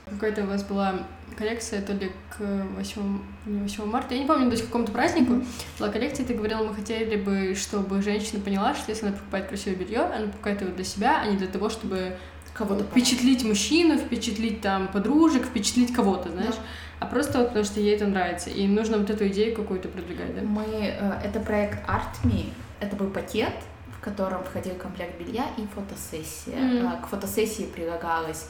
Какая-то 0.06 0.44
у 0.44 0.46
вас 0.46 0.62
была 0.62 1.06
коллекция 1.36 1.80
то 1.80 1.94
ли 1.94 2.12
к 2.36 2.38
8, 2.76 3.18
не 3.46 3.62
8 3.62 3.84
марта, 3.86 4.14
я 4.14 4.20
не 4.20 4.26
помню, 4.26 4.46
то 4.46 4.52
есть 4.52 4.64
к 4.64 4.66
какому-то 4.66 4.92
празднику 4.92 5.42
была 5.78 5.88
коллекция, 5.88 6.26
ты 6.26 6.34
говорила, 6.34 6.62
мы 6.62 6.74
хотели 6.74 7.16
бы, 7.16 7.54
чтобы 7.56 8.02
женщина 8.02 8.40
поняла, 8.40 8.74
что 8.74 8.90
если 8.90 9.06
она 9.06 9.16
покупает 9.16 9.48
красивое 9.48 9.76
белье, 9.76 10.00
она 10.00 10.26
покупает 10.26 10.60
его 10.60 10.72
для 10.72 10.84
себя, 10.84 11.22
а 11.22 11.26
не 11.26 11.38
для 11.38 11.48
того, 11.48 11.70
чтобы 11.70 12.16
Кого-то 12.54 12.84
впечатлить 12.84 13.44
мужчину, 13.44 13.98
впечатлить 13.98 14.60
там 14.60 14.88
подружек, 14.88 15.44
впечатлить 15.44 15.92
кого-то, 15.92 16.30
знаешь, 16.30 16.54
Да. 16.54 16.62
а 17.00 17.06
просто 17.06 17.38
вот 17.38 17.48
потому 17.48 17.64
что 17.64 17.80
ей 17.80 17.96
это 17.96 18.06
нравится, 18.06 18.48
и 18.48 18.62
им 18.62 18.74
нужно 18.74 18.96
вот 18.98 19.10
эту 19.10 19.26
идею 19.28 19.54
какую-то 19.56 19.88
продвигать, 19.88 20.34
да? 20.36 20.42
Мы, 20.42 20.64
э, 20.64 21.12
это 21.24 21.40
проект 21.40 21.78
ArtMe, 21.88 22.52
это 22.80 22.94
был 22.96 23.08
пакет, 23.10 23.52
в 23.98 24.00
котором 24.04 24.44
входил 24.44 24.74
комплект 24.76 25.18
белья 25.18 25.44
и 25.58 25.66
фотосессия. 25.74 26.86
А, 26.86 27.02
К 27.04 27.08
фотосессии 27.08 27.64
прилагалась 27.64 28.46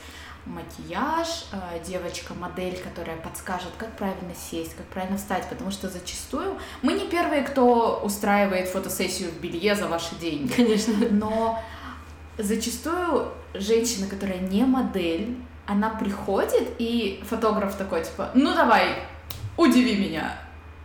макияж, 0.47 1.47
э, 1.53 1.57
девочка-модель, 1.87 2.79
которая 2.79 3.17
подскажет, 3.17 3.71
как 3.79 3.97
правильно 3.97 4.35
сесть, 4.51 4.75
как 4.77 4.87
правильно 4.87 5.17
встать, 5.17 5.49
потому 5.49 5.71
что 5.71 5.89
зачастую 5.89 6.59
мы 6.83 6.93
не 6.93 7.07
первые, 7.07 7.43
кто 7.43 8.01
устраивает 8.05 8.69
фотосессию 8.69 9.31
в 9.31 9.41
белье 9.41 9.75
за 9.75 9.89
ваши 9.89 10.15
деньги. 10.17 10.53
Конечно. 10.53 10.93
Но 11.11 11.63
зачастую 12.39 13.29
женщина, 13.55 14.07
которая 14.07 14.39
не 14.41 14.65
модель, 14.65 15.37
она 15.67 15.91
приходит, 15.91 16.75
и 16.79 17.23
фотограф 17.29 17.77
такой, 17.77 18.05
типа, 18.05 18.31
ну 18.35 18.55
давай, 18.55 18.97
удиви 19.57 19.97
меня. 19.97 20.37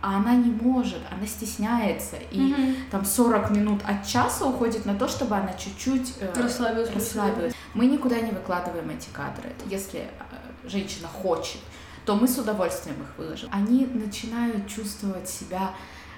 А 0.02 0.16
она 0.16 0.34
не 0.34 0.50
может, 0.50 1.00
она 1.10 1.26
стесняется. 1.26 2.16
И 2.30 2.40
Мгм. 2.40 2.74
там 2.90 3.04
40 3.04 3.50
минут 3.50 3.82
от 3.86 4.06
часа 4.06 4.46
уходит 4.46 4.86
на 4.86 4.94
то, 4.94 5.06
чтобы 5.08 5.36
она 5.36 5.52
чуть-чуть 5.52 6.14
э, 6.20 6.32
Расслабилась. 6.34 6.90
расслабилась. 6.94 7.52
Мы 7.74 7.84
никуда 7.84 8.18
не 8.20 8.30
выкладываем 8.30 8.88
эти 8.88 9.10
кадры. 9.12 9.52
Если 9.66 10.00
э, 10.00 10.68
женщина 10.68 11.06
хочет, 11.06 11.60
то 12.06 12.16
мы 12.16 12.26
с 12.28 12.38
удовольствием 12.38 12.96
их 13.02 13.08
выложим. 13.18 13.50
Они 13.52 13.84
начинают 13.84 14.66
чувствовать 14.66 15.28
себя 15.28 15.72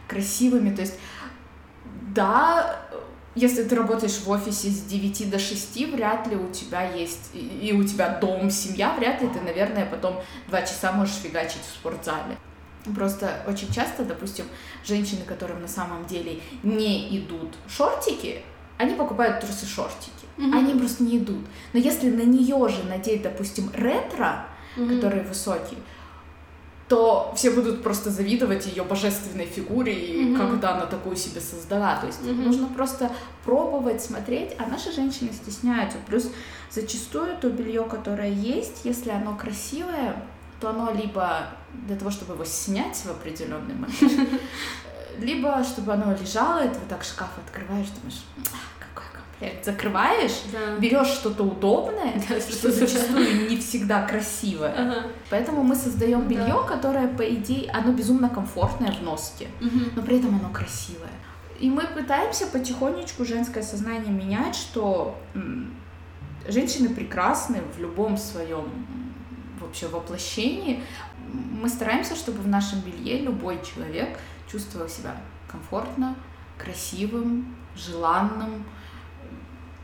красивыми. 0.06 0.72
То 0.76 0.82
есть, 0.82 0.94
да, 2.14 2.78
если 3.34 3.64
ты 3.64 3.74
работаешь 3.74 4.18
в 4.18 4.28
офисе 4.30 4.68
с 4.68 4.82
9 4.82 5.30
до 5.30 5.38
6, 5.38 5.86
вряд 5.92 6.26
ли 6.26 6.36
у 6.36 6.50
тебя 6.50 6.82
есть, 6.92 7.30
и 7.34 7.72
у 7.72 7.82
тебя 7.84 8.18
дом, 8.20 8.50
семья, 8.50 8.94
вряд 8.98 9.22
ли 9.22 9.28
ты, 9.28 9.40
наверное, 9.40 9.86
потом 9.86 10.20
два 10.48 10.62
часа 10.62 10.92
можешь 10.92 11.14
фигачить 11.14 11.62
в 11.62 11.74
спортзале. 11.74 12.36
Просто 12.94 13.42
очень 13.46 13.72
часто, 13.72 14.04
допустим, 14.04 14.44
женщины, 14.84 15.20
которым 15.24 15.62
на 15.62 15.68
самом 15.68 16.04
деле 16.06 16.40
не 16.62 17.16
идут 17.16 17.54
шортики, 17.68 18.42
они 18.76 18.94
покупают 18.94 19.40
трусы-шортики. 19.40 20.10
Мгм. 20.36 20.56
Они 20.58 20.74
просто 20.74 21.04
не 21.04 21.18
идут. 21.18 21.44
Но 21.72 21.78
если 21.78 22.10
на 22.10 22.22
нее 22.22 22.68
же 22.68 22.82
надеть, 22.84 23.22
допустим, 23.22 23.70
ретро, 23.74 24.46
Мгм. 24.76 24.96
который 24.96 25.22
высокий, 25.22 25.78
то 26.92 27.32
все 27.34 27.50
будут 27.50 27.82
просто 27.82 28.10
завидовать 28.10 28.66
ее 28.66 28.82
божественной 28.84 29.46
фигуре 29.46 29.94
и 29.94 30.24
Мгм. 30.26 30.36
когда 30.36 30.74
она 30.74 30.84
такую 30.84 31.16
себе 31.16 31.40
создала. 31.40 31.96
То 31.96 32.06
есть 32.06 32.20
Мгм. 32.20 32.44
нужно 32.44 32.66
просто 32.66 33.10
пробовать, 33.46 34.02
смотреть, 34.02 34.50
а 34.58 34.66
наши 34.66 34.92
женщины 34.92 35.32
стесняются. 35.32 35.96
Плюс 36.06 36.30
зачастую 36.70 37.38
то 37.38 37.48
белье, 37.48 37.84
которое 37.84 38.28
есть, 38.28 38.82
если 38.84 39.08
оно 39.08 39.34
красивое, 39.34 40.22
то 40.60 40.68
оно 40.68 40.92
либо 40.92 41.46
для 41.86 41.96
того, 41.96 42.10
чтобы 42.10 42.34
его 42.34 42.44
снять 42.44 42.96
в 43.06 43.10
определенный 43.10 43.74
момент, 43.74 44.42
либо 45.18 45.64
чтобы 45.64 45.94
оно 45.94 46.12
лежало, 46.14 46.62
и 46.62 46.68
ты 46.68 46.74
вот 46.74 46.88
так 46.90 47.04
шкаф 47.04 47.30
открываешь, 47.46 47.88
думаешь, 47.88 48.22
«Ах, 49.42 49.50
какой 49.50 49.50
комплект. 49.50 49.64
закрываешь, 49.64 50.40
Да. 50.52 50.78
берешь 50.78 51.08
что-то 51.08 51.42
удобное, 51.44 52.12
Да, 52.28 52.40
что 52.40 52.70
зачастую 52.70 53.48
не 53.50 53.56
всегда 53.56 54.06
красивое. 54.06 54.74
Ага. 54.76 55.02
Поэтому 55.30 55.62
мы 55.62 55.74
создаем 55.74 56.20
Да. 56.22 56.26
белье, 56.28 56.64
которое, 56.68 57.08
по 57.08 57.22
идее, 57.22 57.70
оно 57.70 57.92
безумно 57.92 58.28
комфортное 58.28 58.92
в 58.92 59.02
носке, 59.02 59.48
Мгм. 59.60 59.92
но 59.96 60.02
при 60.02 60.18
этом 60.18 60.38
оно 60.40 60.48
красивое. 60.52 61.10
И 61.60 61.70
мы 61.70 61.82
пытаемся 61.86 62.46
потихонечку 62.46 63.24
женское 63.24 63.62
сознание 63.62 64.10
менять, 64.12 64.56
что 64.56 65.14
женщины 66.48 66.88
прекрасны 66.88 67.60
в 67.76 67.80
любом 67.80 68.16
своем 68.16 68.64
вообще 69.60 69.86
воплощении. 69.86 70.82
Мы 71.62 71.68
стараемся, 71.68 72.16
чтобы 72.16 72.38
в 72.42 72.48
нашем 72.48 72.80
белье 72.80 73.18
любой 73.20 73.60
человек 73.62 74.18
чувствовал 74.50 74.88
себя 74.88 75.14
комфортно, 75.48 76.16
красивым, 76.58 77.54
желанным, 77.76 78.64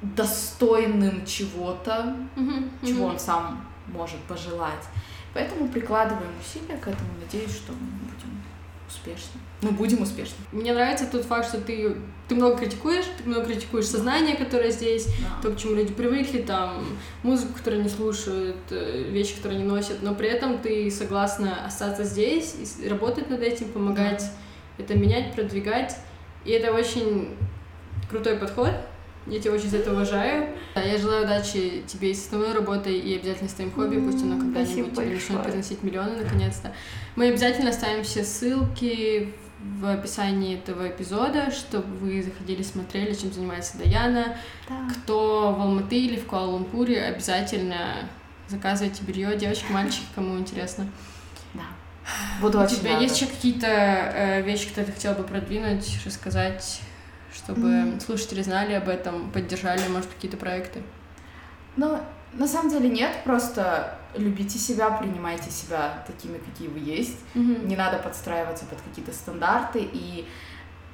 достойным 0.03 1.25
чего-то, 1.27 2.17
Мгм. 2.37 2.71
чего 2.85 3.05
Мгм. 3.07 3.15
он 3.15 3.19
сам 3.19 3.65
может 3.89 4.19
пожелать. 4.29 4.85
Поэтому 5.35 5.69
прикладываем 5.69 6.31
усилия 6.41 6.77
к 6.79 6.89
этому. 6.89 7.09
Надеюсь, 7.25 7.51
что 7.55 7.73
мы 7.73 7.79
будем 8.11 8.43
успешны. 8.89 9.41
Мы 9.61 9.71
будем 9.73 10.03
успешны. 10.03 10.37
Мне 10.53 10.73
нравится 10.73 11.07
тот 11.07 11.25
факт, 11.25 11.49
что 11.49 11.61
ты, 11.61 11.97
ты 12.29 12.35
много 12.35 12.59
критикуешь, 12.59 13.05
ты 13.19 13.29
много 13.29 13.47
критикуешь 13.47 13.87
сознание, 13.87 14.37
которое 14.37 14.71
здесь, 14.71 15.07
Да. 15.07 15.43
то, 15.43 15.51
к 15.51 15.59
чему 15.59 15.75
люди 15.75 15.93
привыкли, 15.93 16.43
там, 16.43 16.87
музыку, 17.23 17.55
которую 17.55 17.81
они 17.81 17.89
слушают, 17.91 18.57
э, 18.71 19.03
вещи, 19.11 19.35
которые 19.37 19.59
они 19.61 19.69
носят, 19.69 20.03
но 20.03 20.15
при 20.15 20.29
этом 20.29 20.59
ты 20.59 20.91
согласна 20.91 21.67
остаться 21.67 22.05
здесь 22.05 22.55
и 22.81 22.89
работать 22.89 23.29
над 23.31 23.41
этим, 23.43 23.69
помогать 23.73 24.25
это 24.79 24.97
менять, 24.97 25.35
продвигать. 25.35 25.97
И 26.45 26.51
это 26.53 26.73
очень 26.73 27.37
крутой 28.09 28.37
подход. 28.37 28.71
Я 29.31 29.41
тебя 29.41 29.53
очень 29.53 29.69
за 29.69 29.79
это 29.79 29.93
уважаю. 29.93 30.49
Да, 30.75 30.83
Я 30.83 30.99
желаю 30.99 31.25
удачи 31.25 31.83
тебе 31.87 32.11
и 32.11 32.15
с 32.15 32.25
основной 32.25 32.53
работой, 32.53 32.99
и 32.99 33.17
обязательно 33.17 33.49
с 33.49 33.53
твоим 33.55 33.73
хобби, 33.73 33.99
пусть 33.99 34.23
оно 34.23 34.39
когда-нибудь 34.39 34.95
тебе 34.95 35.15
начнет 35.15 35.43
приносить 35.43 35.83
миллионы 35.83 36.23
наконец-то. 36.23 36.73
Мы 37.17 37.29
обязательно 37.29 37.71
оставим 37.71 38.05
все 38.05 38.25
ссылки 38.25 39.35
в 39.81 39.87
описании 39.93 40.57
этого 40.57 40.89
эпизода, 40.89 41.51
чтобы 41.51 41.87
вы 41.97 42.23
заходили, 42.23 42.63
смотрели, 42.63 43.13
чем 43.13 43.33
занимается 43.33 43.77
Даяна. 43.79 44.37
Кто 44.93 45.53
в 45.53 45.61
Алматы 45.61 45.99
или 45.99 46.17
в 46.19 46.27
Куала-Лумпуре, 46.27 47.03
обязательно 47.03 48.09
заказывайте 48.49 49.03
белье, 49.05 49.37
девочки, 49.37 49.71
мальчики, 49.71 50.05
кому 50.15 50.39
интересно. 50.39 50.87
Да. 51.55 51.63
Буду 52.41 52.59
У 52.59 52.63
очень 52.63 52.77
тебя 52.77 52.93
рада. 52.93 53.03
есть 53.03 53.21
еще 53.21 53.31
какие-то 53.31 53.67
э, 53.67 54.43
вещи, 54.43 54.69
которые 54.69 54.87
ты 54.87 54.93
хотела 54.93 55.15
бы 55.15 55.25
продвинуть, 55.25 55.99
рассказать, 56.07 56.81
чтобы 57.35 57.69
М. 57.69 58.01
слушатели 58.01 58.43
знали 58.43 58.73
об 58.75 58.89
этом, 58.89 59.31
поддержали, 59.31 59.87
может, 59.89 60.09
какие-то 60.09 60.37
проекты? 60.37 60.83
Ну, 61.77 61.99
на 62.33 62.47
самом 62.49 62.71
деле 62.71 62.89
нет, 62.89 63.11
просто 63.25 63.97
любите 64.17 64.59
себя, 64.59 64.91
принимайте 64.91 65.51
себя 65.51 66.03
такими, 66.07 66.39
какие 66.39 66.69
вы 66.69 66.79
есть. 66.79 67.19
Не 67.35 67.77
надо 67.77 67.99
подстраиваться 67.99 68.65
под 68.67 68.81
какие-то 68.81 69.13
стандарты. 69.13 69.81
И 69.93 70.27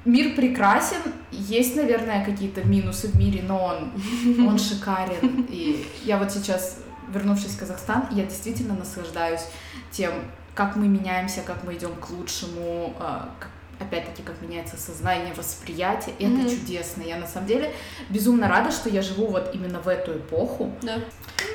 мир 0.05 0.35
прекрасен. 0.35 1.01
Есть, 1.31 1.75
наверное, 1.75 2.23
какие-то 2.23 2.63
минусы 2.63 3.07
в 3.07 3.15
мире, 3.15 3.41
но 3.47 3.63
он, 3.63 3.91
он 4.47 4.59
шикарен. 4.59 5.45
И 5.49 5.85
я 6.03 6.17
вот 6.17 6.31
сейчас, 6.31 6.79
вернувшись 7.11 7.51
в 7.55 7.59
Казахстан, 7.59 8.05
я 8.11 8.25
действительно 8.25 8.75
наслаждаюсь 8.75 9.45
тем, 9.91 10.13
как 10.53 10.75
мы 10.75 10.87
меняемся, 10.87 11.41
как 11.41 11.63
мы 11.63 11.73
идем 11.75 11.95
к 11.95 12.09
лучшему, 12.11 12.93
а, 12.99 13.29
как- 13.39 13.49
опять-таки, 13.79 14.23
как 14.23 14.41
меняется 14.41 14.77
сознание, 14.77 15.33
восприятие. 15.33 16.15
И 16.19 16.25
Мгм. 16.25 16.41
это 16.45 16.49
чудесно. 16.55 17.01
Я 17.03 17.17
на 17.17 17.27
самом 17.27 17.47
деле 17.47 17.73
безумно 18.09 18.47
рада, 18.47 18.71
что 18.71 18.89
я 18.89 19.01
живу 19.01 19.27
вот 19.27 19.53
именно 19.53 19.79
в 19.79 19.87
эту 19.87 20.13
эпоху. 20.17 20.71
Да. 20.81 20.99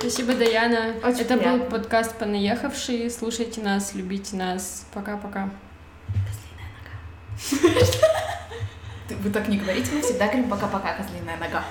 Спасибо, 0.00 0.34
Даяна. 0.34 0.94
Очень 1.04 1.20
Это 1.20 1.36
приятно. 1.36 1.58
был 1.58 1.66
подкаст 1.70 2.16
«Понаехавшие». 2.18 3.10
Слушайте 3.10 3.60
нас, 3.62 3.94
любите 3.94 4.36
нас. 4.36 4.86
Пока-пока. 4.92 5.50
Ты- 9.08 9.16
Вы 9.16 9.30
так 9.30 9.48
не 9.48 9.58
говорите, 9.58 9.90
мы 9.92 10.02
всегда 10.02 10.26
говорим 10.26 10.48
пока-пока, 10.48 10.94
козлиная 10.94 11.36
нога. 11.38 11.64